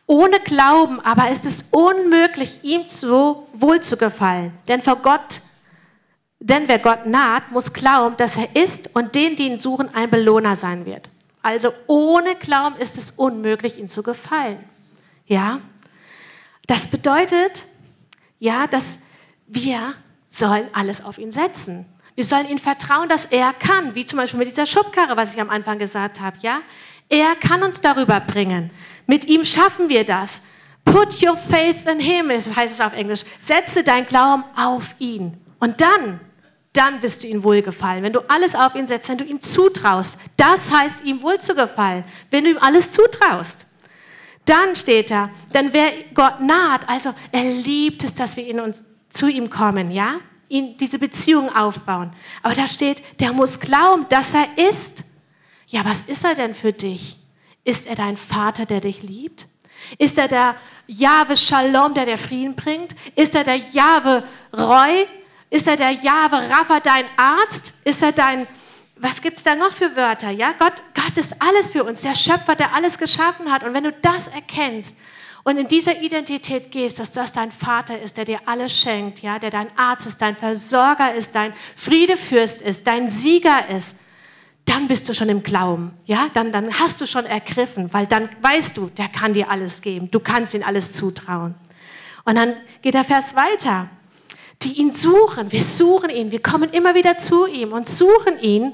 [0.06, 4.54] Ohne Glauben aber ist es unmöglich, ihm so wohl zu gefallen.
[4.68, 5.42] Denn vor Gott,
[6.40, 10.10] denn wer Gott naht, muss glauben, dass er ist und denen, die ihn suchen, ein
[10.10, 11.10] Belohner sein wird.
[11.42, 14.64] Also ohne Glauben ist es unmöglich, ihm zu gefallen.
[15.26, 15.60] Ja?
[16.66, 17.66] Das bedeutet,
[18.38, 18.98] ja, dass
[19.46, 19.94] wir
[20.28, 21.86] sollen alles auf ihn setzen.
[22.14, 25.40] Wir sollen ihm vertrauen, dass er kann, wie zum Beispiel mit dieser Schubkarre, was ich
[25.40, 26.36] am Anfang gesagt habe.
[26.40, 26.60] Ja?
[27.08, 28.70] Er kann uns darüber bringen.
[29.06, 30.42] Mit ihm schaffen wir das.
[30.84, 33.22] Put your faith in him, heißt es auf Englisch.
[33.40, 35.36] Setze dein Glauben auf ihn.
[35.58, 36.20] Und dann,
[36.78, 38.04] dann wirst du ihm wohlgefallen.
[38.04, 41.54] Wenn du alles auf ihn setzt, wenn du ihm zutraust, das heißt ihm wohl zu
[41.54, 42.04] gefallen.
[42.30, 43.66] Wenn du ihm alles zutraust.
[44.44, 48.82] Dann steht da, denn wer Gott naht, also er liebt es, dass wir in uns,
[49.10, 50.20] zu ihm kommen, ja?
[50.48, 52.12] ihn diese Beziehung aufbauen.
[52.42, 55.04] Aber da steht, der muss glauben, dass er ist.
[55.66, 57.18] Ja, was ist er denn für dich?
[57.64, 59.46] Ist er dein Vater, der dich liebt?
[59.98, 60.56] Ist er der
[60.86, 62.96] Jahwe Shalom, der dir Frieden bringt?
[63.14, 64.24] Ist er der Jahwe
[64.56, 65.06] Roy?
[65.50, 67.72] Ist er der Jahwe Rapha, dein Arzt?
[67.84, 68.46] Ist er dein,
[68.96, 70.30] was gibt es da noch für Wörter?
[70.30, 73.64] Ja, Gott, Gott ist alles für uns, der Schöpfer, der alles geschaffen hat.
[73.64, 74.96] Und wenn du das erkennst
[75.44, 79.38] und in dieser Identität gehst, dass das dein Vater ist, der dir alles schenkt, ja,
[79.38, 83.96] der dein Arzt ist, dein Versorger ist, dein Friedefürst ist, dein Sieger ist,
[84.66, 88.28] dann bist du schon im Glauben, ja, dann, dann hast du schon ergriffen, weil dann
[88.42, 91.54] weißt du, der kann dir alles geben, du kannst ihm alles zutrauen.
[92.26, 93.88] Und dann geht der Vers weiter.
[94.62, 98.72] Die ihn suchen, wir suchen ihn, wir kommen immer wieder zu ihm und suchen ihn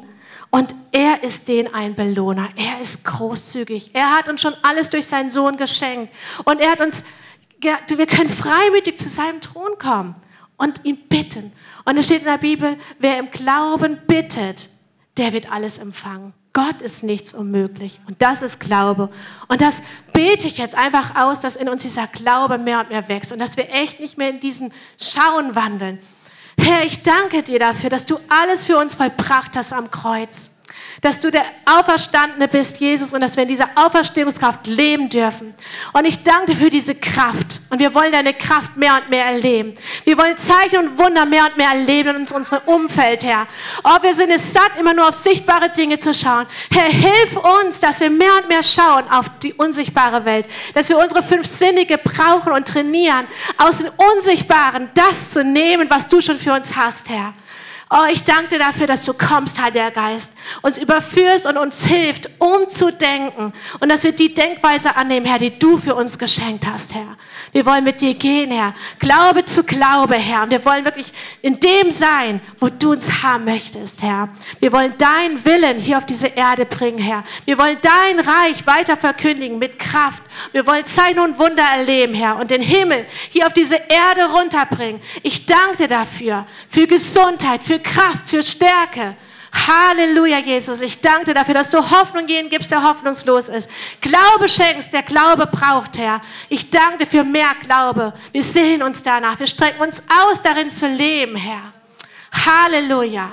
[0.51, 2.49] und er ist den ein Belohner.
[2.57, 3.91] Er ist großzügig.
[3.93, 6.13] Er hat uns schon alles durch seinen Sohn geschenkt
[6.45, 7.05] und er hat uns,
[7.61, 10.15] wir können freimütig zu seinem Thron kommen
[10.57, 11.53] und ihn bitten.
[11.85, 14.69] Und es steht in der Bibel, wer im Glauben bittet,
[15.17, 16.33] der wird alles empfangen.
[16.55, 18.01] Gott ist nichts unmöglich.
[18.07, 19.11] Und das ist Glaube.
[19.49, 19.83] Und das
[20.13, 23.41] bete ich jetzt einfach aus, dass in uns dieser Glaube mehr und mehr wächst und
[23.41, 25.99] dass wir echt nicht mehr in diesem Schauen wandeln.
[26.59, 30.51] Herr, ich danke dir dafür, dass du alles für uns vollbracht hast am Kreuz
[31.01, 35.55] dass du der Auferstandene bist, Jesus, und dass wir in dieser Auferstehungskraft leben dürfen.
[35.93, 37.61] Und ich danke dir für diese Kraft.
[37.71, 39.75] Und wir wollen deine Kraft mehr und mehr erleben.
[40.05, 43.47] Wir wollen Zeichen und Wunder mehr und mehr erleben in unserem Umfeld, Herr.
[43.83, 46.47] Oh, wir sind es satt, immer nur auf sichtbare Dinge zu schauen.
[46.71, 50.47] Herr, hilf uns, dass wir mehr und mehr schauen auf die unsichtbare Welt.
[50.75, 53.27] Dass wir unsere fünf Sinne gebrauchen und trainieren,
[53.59, 57.35] aus den Unsichtbaren das zu nehmen, was du schon für uns hast, Herr.
[57.97, 60.33] Oh, ich danke dir dafür, dass du kommst, Heiliger Geist,
[60.63, 65.79] uns überführst und uns hilft, umzudenken und dass wir die Denkweise annehmen, Herr, die du
[65.79, 67.17] für uns geschenkt hast, Herr.
[67.53, 68.75] Wir wollen mit dir gehen, Herr.
[68.99, 70.43] Glaube zu Glaube, Herr.
[70.43, 74.29] Und wir wollen wirklich in dem sein, wo du uns haben möchtest, Herr.
[74.59, 77.23] Wir wollen deinen Willen hier auf diese Erde bringen, Herr.
[77.45, 80.25] Wir wollen dein Reich weiter verkündigen mit Kraft.
[80.51, 85.01] Wir wollen Zeichen und Wunder erleben, Herr, und den Himmel hier auf diese Erde runterbringen.
[85.23, 89.17] Ich danke dir dafür, für Gesundheit, für Kraft, für Stärke.
[89.55, 90.81] Halleluja, Jesus.
[90.81, 93.71] Ich danke dir dafür, dass du Hoffnung gehen gibst, der hoffnungslos ist.
[94.01, 96.21] Glaube schenkst, der Glaube braucht, Herr.
[96.49, 98.13] Ich danke dir für mehr Glaube.
[98.33, 99.39] Wir sehen uns danach.
[99.39, 101.73] Wir strecken uns aus, darin zu leben, Herr.
[102.33, 103.31] Halleluja.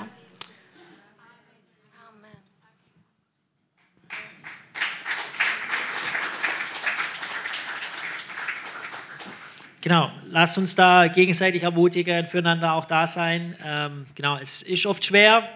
[9.82, 13.56] Genau, lasst uns da gegenseitig ermutigen, füreinander auch da sein.
[13.64, 15.48] Ähm, genau, es ist oft schwer,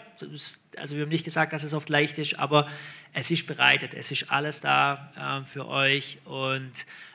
[0.77, 2.67] also wir haben nicht gesagt, dass es oft leicht ist, aber
[3.13, 6.19] es ist bereitet, es ist alles da ähm, für euch.
[6.25, 6.73] Und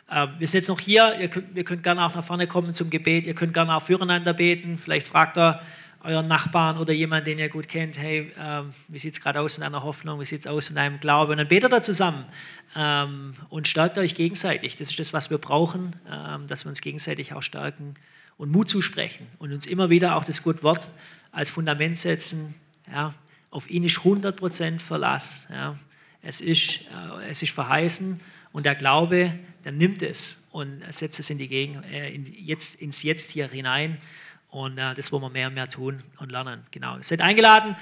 [0.09, 2.73] äh, wir sind jetzt noch hier, ihr könnt, wir könnt gerne auch nach vorne kommen
[2.73, 5.61] zum Gebet, ihr könnt gerne auch füreinander beten, vielleicht fragt er,
[6.03, 9.57] euren Nachbarn oder jemanden, den ihr gut kennt, hey, ähm, wie sieht es gerade aus
[9.57, 11.31] in deiner Hoffnung, wie sieht es aus in deinem Glauben?
[11.31, 12.25] Und dann betet da zusammen
[12.75, 14.75] ähm, und stärkt euch gegenseitig.
[14.75, 17.95] Das ist das, was wir brauchen, ähm, dass wir uns gegenseitig auch stärken
[18.37, 20.89] und Mut zusprechen und uns immer wieder auch das gute Wort
[21.31, 22.55] als Fundament setzen.
[22.91, 23.13] Ja,
[23.51, 25.47] auf ihn ist 100% Verlass.
[25.51, 25.77] Ja.
[26.23, 28.19] Es, ist, äh, es ist verheißen
[28.51, 29.33] und der Glaube,
[29.63, 33.47] der nimmt es und setzt es in die Gegend, äh, in jetzt, ins Jetzt hier
[33.47, 33.97] hinein.
[34.51, 36.63] Und äh, das wollen wir mehr und mehr tun und lernen.
[36.71, 36.97] Genau.
[36.97, 37.75] Ihr seid eingeladen.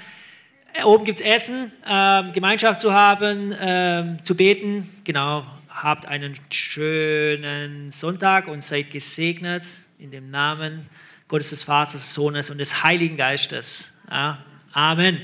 [0.72, 4.88] Äh, oben gibt es Essen, ähm, Gemeinschaft zu haben, ähm, zu beten.
[5.04, 5.44] Genau.
[5.68, 9.66] Habt einen schönen Sonntag und seid gesegnet
[9.98, 10.88] in dem Namen
[11.26, 13.92] Gottes des Vaters, des Sohnes und des Heiligen Geistes.
[14.08, 14.38] Ja.
[14.72, 15.20] Amen.